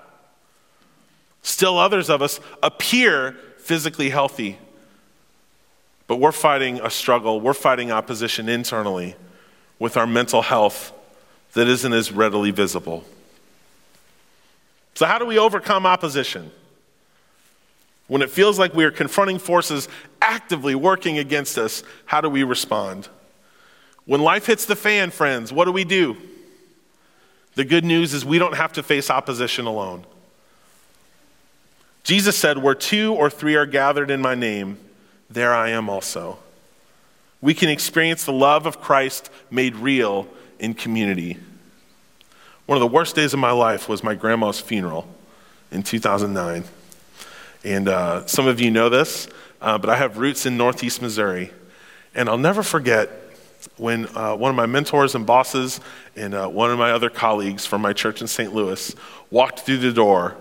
Still, 1.43 1.79
others 1.79 2.11
of 2.11 2.21
us 2.21 2.41
appear 2.63 3.37
physically 3.57 4.11
healthy, 4.11 4.59
but 6.07 6.17
we're 6.17 6.33
fighting 6.33 6.81
a 6.81 6.91
struggle, 6.91 7.41
we're 7.41 7.55
fighting 7.55 7.91
opposition 7.91 8.49
internally 8.49 9.17
with 9.79 9.97
our 9.97 10.07
mental 10.07 10.43
health 10.43 10.93
that 11.55 11.67
isn't 11.67 11.93
as 11.93 12.13
readily 12.13 12.51
visible. 12.51 13.05
So, 14.95 15.07
how 15.07 15.19
do 15.19 15.25
we 15.25 15.39
overcome 15.39 15.87
opposition? 15.87 16.51
When 18.09 18.23
it 18.23 18.31
feels 18.31 18.59
like 18.59 18.75
we 18.75 18.85
are 18.85 18.91
confronting 18.91 19.39
forces 19.39 19.89
actively 20.21 20.75
working 20.75 21.19
against 21.19 21.57
us, 21.57 21.83
how 22.07 22.21
do 22.21 22.29
we 22.29 22.43
respond? 22.43 23.09
When 24.07 24.23
life 24.23 24.47
hits 24.47 24.65
the 24.65 24.77
fan, 24.77 25.11
friends, 25.11 25.53
what 25.53 25.67
do 25.67 25.73
we 25.73 25.85
do? 25.85 26.17
The 27.55 27.65
good 27.65 27.85
news 27.85 28.15
is 28.15 28.25
we 28.25 28.39
don't 28.39 28.57
have 28.57 28.73
to 28.75 28.83
face 28.83 29.11
opposition 29.11 29.67
alone. 29.67 30.05
Jesus 32.03 32.37
said, 32.37 32.59
Where 32.59 32.75
two 32.75 33.13
or 33.13 33.29
three 33.29 33.55
are 33.55 33.67
gathered 33.67 34.11
in 34.11 34.23
my 34.23 34.35
name, 34.35 34.79
there 35.29 35.55
I 35.55 35.71
am 35.71 35.91
also. 35.91 36.39
We 37.43 37.53
can 37.53 37.69
experience 37.69 38.25
the 38.25 38.33
love 38.33 38.65
of 38.65 38.81
Christ 38.81 39.31
made 39.51 39.77
real 39.77 40.27
in 40.59 40.73
community. 40.73 41.37
One 42.65 42.77
of 42.77 42.81
the 42.81 42.87
worst 42.87 43.15
days 43.15 43.35
of 43.35 43.39
my 43.39 43.51
life 43.51 43.89
was 43.89 44.03
my 44.03 44.15
grandma's 44.15 44.61
funeral 44.61 45.07
in 45.71 45.83
2009. 45.83 46.65
And 47.65 47.89
uh, 47.89 48.27
some 48.27 48.47
of 48.47 48.61
you 48.61 48.71
know 48.71 48.89
this, 48.89 49.29
uh, 49.61 49.79
but 49.79 49.91
I 49.91 49.97
have 49.97 50.19
roots 50.19 50.47
in 50.47 50.57
Northeast 50.57 51.03
Missouri. 51.03 51.51
And 52.15 52.29
I'll 52.29 52.39
never 52.39 52.63
forget 52.63 53.11
when 53.77 54.07
uh, 54.17 54.35
one 54.37 54.51
of 54.51 54.57
my 54.57 54.67
mentors 54.67 55.15
and 55.15 55.27
bosses 55.27 55.81
and 56.17 56.35
uh, 56.35 56.49
one 56.49 56.71
of 56.71 56.79
my 56.79 56.93
other 56.93 57.11
colleagues 57.11 57.67
from 57.67 57.83
my 57.83 57.93
church 57.93 58.21
in 58.21 58.27
St. 58.27 58.55
Louis 58.55 58.95
walked 59.31 59.61
through 59.61 59.79
the 59.79 59.93
door 59.93 60.37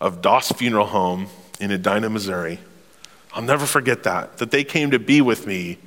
of 0.00 0.22
Doss 0.22 0.52
Funeral 0.52 0.86
Home 0.86 1.28
in 1.60 1.70
Edina, 1.70 2.08
Missouri. 2.08 2.58
I'll 3.32 3.42
never 3.42 3.66
forget 3.66 4.04
that, 4.04 4.38
that 4.38 4.50
they 4.50 4.64
came 4.64 4.90
to 4.92 4.98
be 4.98 5.20
with 5.20 5.46
me 5.46 5.78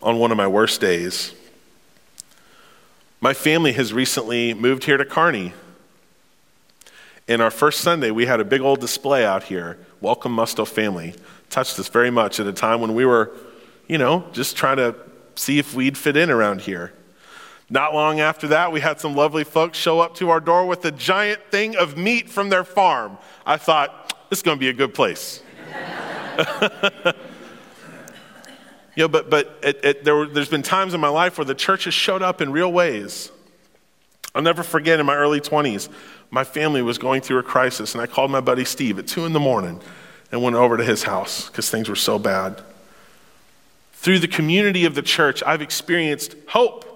on 0.00 0.18
one 0.18 0.30
of 0.30 0.36
my 0.36 0.46
worst 0.46 0.80
days. 0.80 1.34
My 3.20 3.34
family 3.34 3.72
has 3.72 3.92
recently 3.92 4.54
moved 4.54 4.84
here 4.84 4.96
to 4.96 5.04
Kearney. 5.04 5.52
And 7.28 7.40
our 7.40 7.50
first 7.50 7.80
Sunday, 7.80 8.10
we 8.10 8.26
had 8.26 8.40
a 8.40 8.44
big 8.44 8.60
old 8.60 8.80
display 8.80 9.24
out 9.24 9.44
here. 9.44 9.78
Welcome, 10.00 10.34
Musto 10.34 10.66
family. 10.66 11.14
Touched 11.50 11.78
us 11.78 11.88
very 11.88 12.10
much 12.10 12.40
at 12.40 12.46
a 12.46 12.52
time 12.52 12.80
when 12.80 12.94
we 12.94 13.04
were, 13.04 13.32
you 13.86 13.98
know, 13.98 14.24
just 14.32 14.56
trying 14.56 14.78
to 14.78 14.96
see 15.36 15.58
if 15.58 15.74
we'd 15.74 15.96
fit 15.96 16.16
in 16.16 16.30
around 16.30 16.62
here. 16.62 16.92
Not 17.70 17.94
long 17.94 18.20
after 18.20 18.48
that, 18.48 18.72
we 18.72 18.80
had 18.80 19.00
some 19.00 19.14
lovely 19.14 19.44
folks 19.44 19.78
show 19.78 20.00
up 20.00 20.16
to 20.16 20.30
our 20.30 20.40
door 20.40 20.66
with 20.66 20.84
a 20.84 20.90
giant 20.90 21.40
thing 21.50 21.76
of 21.76 21.96
meat 21.96 22.28
from 22.28 22.48
their 22.50 22.64
farm. 22.64 23.16
I 23.46 23.56
thought, 23.56 24.28
this 24.28 24.40
is 24.40 24.42
going 24.42 24.58
to 24.58 24.60
be 24.60 24.68
a 24.68 24.74
good 24.74 24.92
place. 24.92 25.42
you 28.96 29.02
know, 29.04 29.08
but, 29.08 29.30
but 29.30 29.58
it, 29.62 29.84
it, 29.84 30.04
there 30.04 30.26
there's 30.26 30.48
been 30.48 30.62
times 30.62 30.92
in 30.92 31.00
my 31.00 31.08
life 31.08 31.38
where 31.38 31.44
the 31.44 31.54
church 31.54 31.84
has 31.84 31.94
showed 31.94 32.20
up 32.20 32.40
in 32.40 32.52
real 32.52 32.72
ways. 32.72 33.30
I'll 34.34 34.42
never 34.42 34.62
forget 34.62 34.98
in 34.98 35.06
my 35.06 35.14
early 35.14 35.40
20s, 35.40 35.88
my 36.32 36.44
family 36.44 36.80
was 36.80 36.96
going 36.96 37.20
through 37.20 37.38
a 37.38 37.42
crisis, 37.42 37.94
and 37.94 38.00
I 38.00 38.06
called 38.06 38.30
my 38.30 38.40
buddy 38.40 38.64
Steve 38.64 38.98
at 38.98 39.06
2 39.06 39.26
in 39.26 39.34
the 39.34 39.38
morning 39.38 39.82
and 40.32 40.42
went 40.42 40.56
over 40.56 40.78
to 40.78 40.82
his 40.82 41.02
house 41.02 41.46
because 41.48 41.68
things 41.68 41.90
were 41.90 41.94
so 41.94 42.18
bad. 42.18 42.62
Through 43.92 44.18
the 44.18 44.28
community 44.28 44.86
of 44.86 44.94
the 44.94 45.02
church, 45.02 45.42
I've 45.46 45.60
experienced 45.60 46.34
hope. 46.48 46.88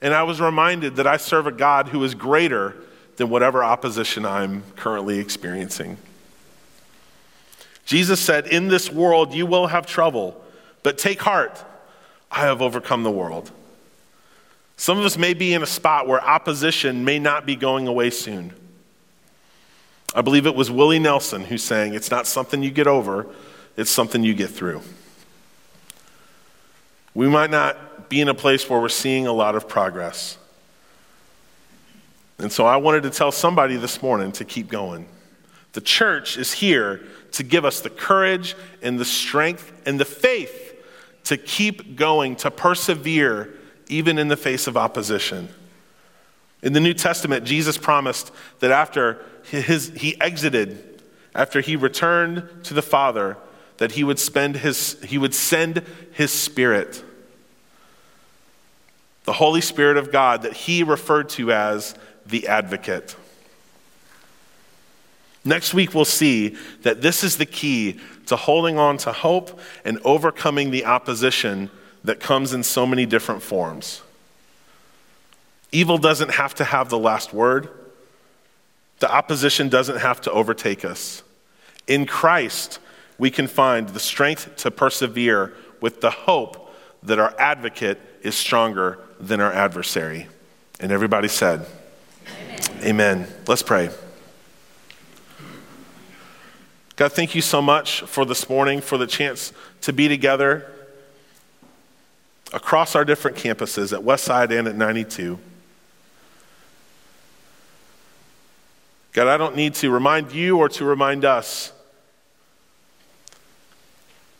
And 0.00 0.14
I 0.14 0.22
was 0.22 0.40
reminded 0.40 0.96
that 0.96 1.06
I 1.06 1.18
serve 1.18 1.46
a 1.46 1.52
God 1.52 1.88
who 1.88 2.02
is 2.02 2.14
greater 2.14 2.74
than 3.16 3.28
whatever 3.28 3.62
opposition 3.62 4.24
I'm 4.24 4.64
currently 4.74 5.18
experiencing. 5.18 5.98
Jesus 7.84 8.20
said, 8.20 8.46
In 8.46 8.68
this 8.68 8.90
world 8.90 9.34
you 9.34 9.44
will 9.44 9.66
have 9.66 9.86
trouble, 9.86 10.42
but 10.82 10.96
take 10.96 11.20
heart, 11.20 11.62
I 12.30 12.40
have 12.40 12.62
overcome 12.62 13.02
the 13.02 13.10
world. 13.10 13.50
Some 14.78 14.98
of 14.98 15.04
us 15.04 15.18
may 15.18 15.34
be 15.34 15.52
in 15.52 15.62
a 15.62 15.66
spot 15.66 16.08
where 16.08 16.24
opposition 16.24 17.04
may 17.04 17.18
not 17.18 17.44
be 17.44 17.54
going 17.54 17.86
away 17.86 18.08
soon. 18.08 18.54
I 20.14 20.20
believe 20.20 20.46
it 20.46 20.54
was 20.54 20.70
Willie 20.70 20.98
Nelson 20.98 21.44
who 21.44 21.58
sang, 21.58 21.94
It's 21.94 22.10
not 22.10 22.26
something 22.26 22.62
you 22.62 22.70
get 22.70 22.86
over, 22.86 23.26
it's 23.76 23.90
something 23.90 24.22
you 24.22 24.34
get 24.34 24.50
through. 24.50 24.82
We 27.14 27.28
might 27.28 27.50
not 27.50 28.08
be 28.08 28.20
in 28.20 28.28
a 28.28 28.34
place 28.34 28.68
where 28.68 28.80
we're 28.80 28.88
seeing 28.88 29.26
a 29.26 29.32
lot 29.32 29.54
of 29.54 29.68
progress. 29.68 30.38
And 32.38 32.50
so 32.50 32.66
I 32.66 32.76
wanted 32.76 33.04
to 33.04 33.10
tell 33.10 33.32
somebody 33.32 33.76
this 33.76 34.02
morning 34.02 34.32
to 34.32 34.44
keep 34.44 34.68
going. 34.68 35.06
The 35.72 35.80
church 35.80 36.36
is 36.36 36.52
here 36.52 37.00
to 37.32 37.42
give 37.42 37.64
us 37.64 37.80
the 37.80 37.90
courage 37.90 38.54
and 38.82 38.98
the 38.98 39.04
strength 39.04 39.72
and 39.86 39.98
the 39.98 40.04
faith 40.04 40.74
to 41.24 41.36
keep 41.36 41.96
going, 41.96 42.36
to 42.36 42.50
persevere, 42.50 43.50
even 43.88 44.18
in 44.18 44.28
the 44.28 44.36
face 44.36 44.66
of 44.66 44.76
opposition. 44.76 45.48
In 46.62 46.72
the 46.72 46.80
New 46.80 46.94
Testament, 46.94 47.44
Jesus 47.44 47.76
promised 47.76 48.30
that 48.60 48.70
after 48.70 49.24
his, 49.44 49.88
he 49.90 50.20
exited, 50.20 51.02
after 51.34 51.60
he 51.60 51.74
returned 51.74 52.48
to 52.64 52.74
the 52.74 52.82
Father, 52.82 53.36
that 53.78 53.92
he 53.92 54.04
would, 54.04 54.18
spend 54.18 54.56
his, 54.56 55.00
he 55.02 55.18
would 55.18 55.34
send 55.34 55.84
his 56.12 56.30
Spirit, 56.30 57.02
the 59.24 59.32
Holy 59.32 59.60
Spirit 59.60 59.96
of 59.96 60.12
God, 60.12 60.42
that 60.42 60.52
he 60.52 60.82
referred 60.82 61.28
to 61.30 61.52
as 61.52 61.94
the 62.24 62.46
advocate. 62.46 63.16
Next 65.44 65.74
week, 65.74 65.94
we'll 65.94 66.04
see 66.04 66.56
that 66.82 67.02
this 67.02 67.24
is 67.24 67.36
the 67.36 67.46
key 67.46 67.98
to 68.26 68.36
holding 68.36 68.78
on 68.78 68.96
to 68.98 69.12
hope 69.12 69.58
and 69.84 69.98
overcoming 70.04 70.70
the 70.70 70.84
opposition 70.84 71.70
that 72.04 72.20
comes 72.20 72.52
in 72.52 72.62
so 72.62 72.86
many 72.86 73.06
different 73.06 73.42
forms. 73.42 74.02
Evil 75.72 75.96
doesn't 75.98 76.32
have 76.32 76.54
to 76.56 76.64
have 76.64 76.90
the 76.90 76.98
last 76.98 77.32
word, 77.32 77.68
the 78.98 79.10
opposition 79.10 79.68
doesn't 79.68 79.98
have 79.98 80.20
to 80.20 80.30
overtake 80.30 80.84
us. 80.84 81.22
In 81.88 82.06
Christ, 82.06 82.78
we 83.18 83.30
can 83.30 83.48
find 83.48 83.88
the 83.88 83.98
strength 83.98 84.54
to 84.56 84.70
persevere 84.70 85.54
with 85.80 86.00
the 86.00 86.10
hope 86.10 86.72
that 87.02 87.18
our 87.18 87.34
advocate 87.38 87.98
is 88.22 88.36
stronger 88.36 88.98
than 89.18 89.40
our 89.40 89.52
adversary. 89.52 90.28
And 90.78 90.92
everybody 90.92 91.28
said, 91.28 91.66
Amen. 92.82 93.26
Let's 93.46 93.62
pray. 93.62 93.90
God, 96.96 97.12
thank 97.12 97.34
you 97.34 97.42
so 97.42 97.62
much 97.62 98.02
for 98.02 98.24
this 98.24 98.48
morning, 98.48 98.80
for 98.80 98.98
the 98.98 99.06
chance 99.06 99.52
to 99.80 99.92
be 99.92 100.08
together 100.08 100.70
across 102.52 102.94
our 102.94 103.04
different 103.04 103.36
campuses 103.36 103.92
at 103.92 104.04
Westside 104.04 104.56
and 104.56 104.68
at 104.68 104.76
92. 104.76 105.38
God, 109.12 109.28
I 109.28 109.36
don't 109.36 109.56
need 109.56 109.74
to 109.74 109.90
remind 109.90 110.32
you 110.32 110.58
or 110.58 110.68
to 110.70 110.84
remind 110.84 111.24
us 111.24 111.72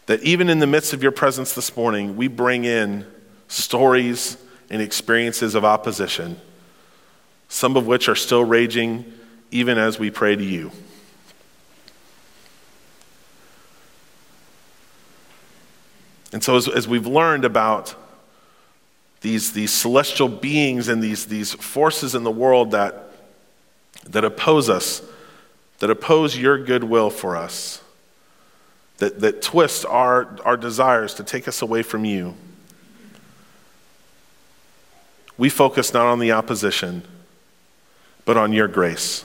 that 0.06 0.22
even 0.22 0.48
in 0.48 0.58
the 0.58 0.66
midst 0.66 0.92
of 0.92 1.02
your 1.02 1.12
presence 1.12 1.54
this 1.54 1.76
morning, 1.76 2.16
we 2.16 2.28
bring 2.28 2.64
in 2.64 3.06
stories 3.48 4.36
and 4.70 4.80
experiences 4.80 5.54
of 5.54 5.64
opposition 5.64 6.40
some 7.52 7.76
of 7.76 7.86
which 7.86 8.08
are 8.08 8.14
still 8.14 8.42
raging 8.42 9.04
even 9.50 9.76
as 9.76 9.98
we 9.98 10.10
pray 10.10 10.34
to 10.34 10.42
you. 10.42 10.72
And 16.32 16.42
so, 16.42 16.56
as, 16.56 16.66
as 16.66 16.88
we've 16.88 17.06
learned 17.06 17.44
about 17.44 17.94
these, 19.20 19.52
these 19.52 19.70
celestial 19.70 20.28
beings 20.28 20.88
and 20.88 21.02
these, 21.02 21.26
these 21.26 21.52
forces 21.52 22.14
in 22.14 22.24
the 22.24 22.30
world 22.30 22.70
that, 22.70 23.11
that 24.08 24.24
oppose 24.24 24.68
us, 24.68 25.02
that 25.78 25.90
oppose 25.90 26.36
your 26.36 26.62
goodwill 26.62 27.10
for 27.10 27.36
us, 27.36 27.82
that, 28.98 29.20
that 29.20 29.42
twist 29.42 29.84
our, 29.86 30.36
our 30.44 30.56
desires 30.56 31.14
to 31.14 31.24
take 31.24 31.48
us 31.48 31.62
away 31.62 31.82
from 31.82 32.04
you, 32.04 32.34
we 35.38 35.48
focus 35.48 35.92
not 35.92 36.06
on 36.06 36.18
the 36.18 36.32
opposition 36.32 37.02
but 38.24 38.36
on 38.36 38.52
your 38.52 38.68
grace. 38.68 39.24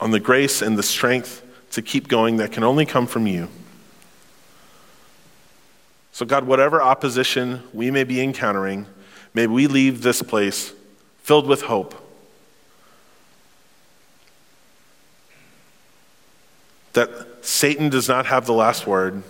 On 0.00 0.10
the 0.10 0.20
grace 0.20 0.62
and 0.62 0.78
the 0.78 0.82
strength 0.82 1.44
to 1.72 1.82
keep 1.82 2.08
going 2.08 2.36
that 2.38 2.52
can 2.52 2.64
only 2.64 2.86
come 2.86 3.06
from 3.06 3.26
you. 3.26 3.48
So, 6.12 6.26
God, 6.26 6.44
whatever 6.44 6.82
opposition 6.82 7.62
we 7.72 7.90
may 7.90 8.04
be 8.04 8.20
encountering, 8.20 8.86
may 9.34 9.46
we 9.46 9.66
leave 9.66 10.02
this 10.02 10.22
place 10.22 10.72
filled 11.22 11.46
with 11.46 11.62
hope. 11.62 11.94
That 16.92 17.10
Satan 17.42 17.88
does 17.88 18.08
not 18.08 18.26
have 18.26 18.46
the 18.46 18.52
last 18.52 18.86
word. 18.86 19.22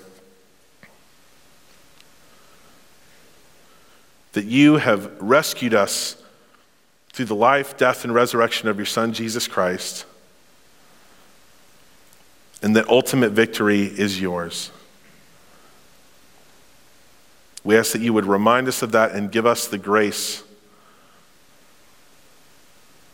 That 4.33 4.45
you 4.45 4.77
have 4.77 5.21
rescued 5.21 5.75
us 5.75 6.17
through 7.13 7.27
the 7.27 7.35
life, 7.35 7.77
death, 7.77 8.05
and 8.05 8.15
resurrection 8.15 8.69
of 8.69 8.77
your 8.77 8.87
Son, 8.87 9.13
Jesus 9.13 9.49
Christ, 9.49 10.07
and 12.63 12.77
that 12.77 12.89
ultimate 12.89 13.33
victory 13.33 13.83
is 13.83 14.21
yours. 14.21 14.71
We 17.62 17.77
ask 17.77 17.92
that 17.92 18.01
you 18.01 18.12
would 18.12 18.25
remind 18.25 18.68
us 18.68 18.83
of 18.83 18.92
that 18.92 19.12
and 19.12 19.31
give 19.31 19.46
us 19.46 19.66
the 19.66 19.79
grace 19.79 20.42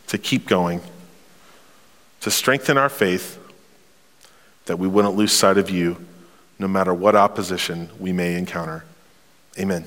to 0.06 0.18
keep 0.18 0.46
going, 0.46 0.80
to 2.20 2.30
strengthen 2.30 2.78
our 2.78 2.88
faith, 2.88 3.38
that 4.66 4.78
we 4.78 4.87
wouldn't 4.87 5.16
lose 5.16 5.32
sight 5.32 5.59
of 5.59 5.68
you 5.70 5.96
no 6.59 6.68
matter 6.68 6.94
what 6.94 7.14
opposition 7.16 7.90
we 7.98 8.12
may 8.12 8.37
encounter. 8.37 8.85
Amen. 9.59 9.85